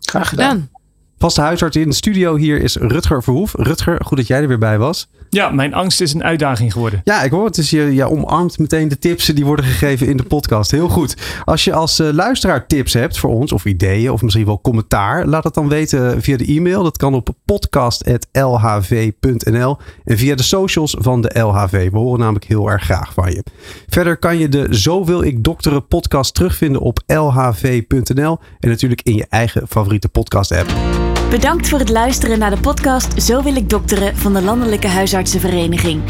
Graag 0.00 0.28
gedaan. 0.28 0.70
Vaste 1.18 1.40
huisarts 1.40 1.76
in 1.76 1.88
de 1.88 1.94
studio 1.94 2.36
hier 2.36 2.62
is 2.62 2.76
Rutger 2.76 3.22
Verhoef. 3.22 3.54
Rutger, 3.56 4.04
goed 4.04 4.16
dat 4.16 4.26
jij 4.26 4.40
er 4.40 4.48
weer 4.48 4.58
bij 4.58 4.78
was. 4.78 5.08
Ja, 5.30 5.50
mijn 5.50 5.74
angst 5.74 6.00
is 6.00 6.14
een 6.14 6.24
uitdaging 6.24 6.72
geworden. 6.72 7.00
Ja, 7.04 7.22
ik 7.22 7.30
hoor 7.30 7.44
het. 7.44 7.54
Dus 7.54 7.70
je, 7.70 7.94
je 7.94 8.10
omarmt 8.10 8.58
meteen 8.58 8.88
de 8.88 8.98
tips 8.98 9.26
die 9.26 9.44
worden 9.44 9.64
gegeven 9.64 10.06
in 10.06 10.16
de 10.16 10.22
podcast. 10.22 10.70
Heel 10.70 10.88
goed. 10.88 11.16
Als 11.44 11.64
je 11.64 11.72
als 11.72 12.00
uh, 12.00 12.12
luisteraar 12.12 12.66
tips 12.66 12.92
hebt 12.92 13.18
voor 13.18 13.30
ons 13.30 13.52
of 13.52 13.64
ideeën 13.64 14.10
of 14.10 14.22
misschien 14.22 14.46
wel 14.46 14.60
commentaar, 14.60 15.26
laat 15.26 15.44
het 15.44 15.54
dan 15.54 15.68
weten 15.68 16.22
via 16.22 16.36
de 16.36 16.46
e-mail. 16.46 16.82
Dat 16.82 16.96
kan 16.96 17.14
op 17.14 17.28
podcast.lhv.nl 17.44 19.76
en 20.04 20.18
via 20.18 20.34
de 20.34 20.42
socials 20.42 20.96
van 20.98 21.20
de 21.20 21.40
LHV. 21.40 21.90
We 21.90 21.98
horen 21.98 22.18
namelijk 22.18 22.44
heel 22.44 22.70
erg 22.70 22.82
graag 22.82 23.12
van 23.12 23.30
je. 23.30 23.44
Verder 23.88 24.16
kan 24.16 24.38
je 24.38 24.48
de 24.48 24.66
Zo 24.70 25.04
wil 25.04 25.22
ik 25.22 25.44
dokteren 25.44 25.86
podcast 25.86 26.34
terugvinden 26.34 26.80
op 26.80 27.00
lhv.nl 27.06 28.38
en 28.60 28.68
natuurlijk 28.68 29.02
in 29.02 29.14
je 29.14 29.26
eigen 29.28 29.68
favoriete 29.68 30.08
podcast 30.08 30.52
app. 30.52 31.07
Bedankt 31.30 31.68
voor 31.68 31.78
het 31.78 31.88
luisteren 31.88 32.38
naar 32.38 32.50
de 32.50 32.60
podcast 32.60 33.22
Zo 33.22 33.42
wil 33.42 33.56
ik 33.56 33.70
dokteren 33.70 34.16
van 34.16 34.34
de 34.34 34.42
Landelijke 34.42 34.86
Huisartsenvereniging. 34.86 36.02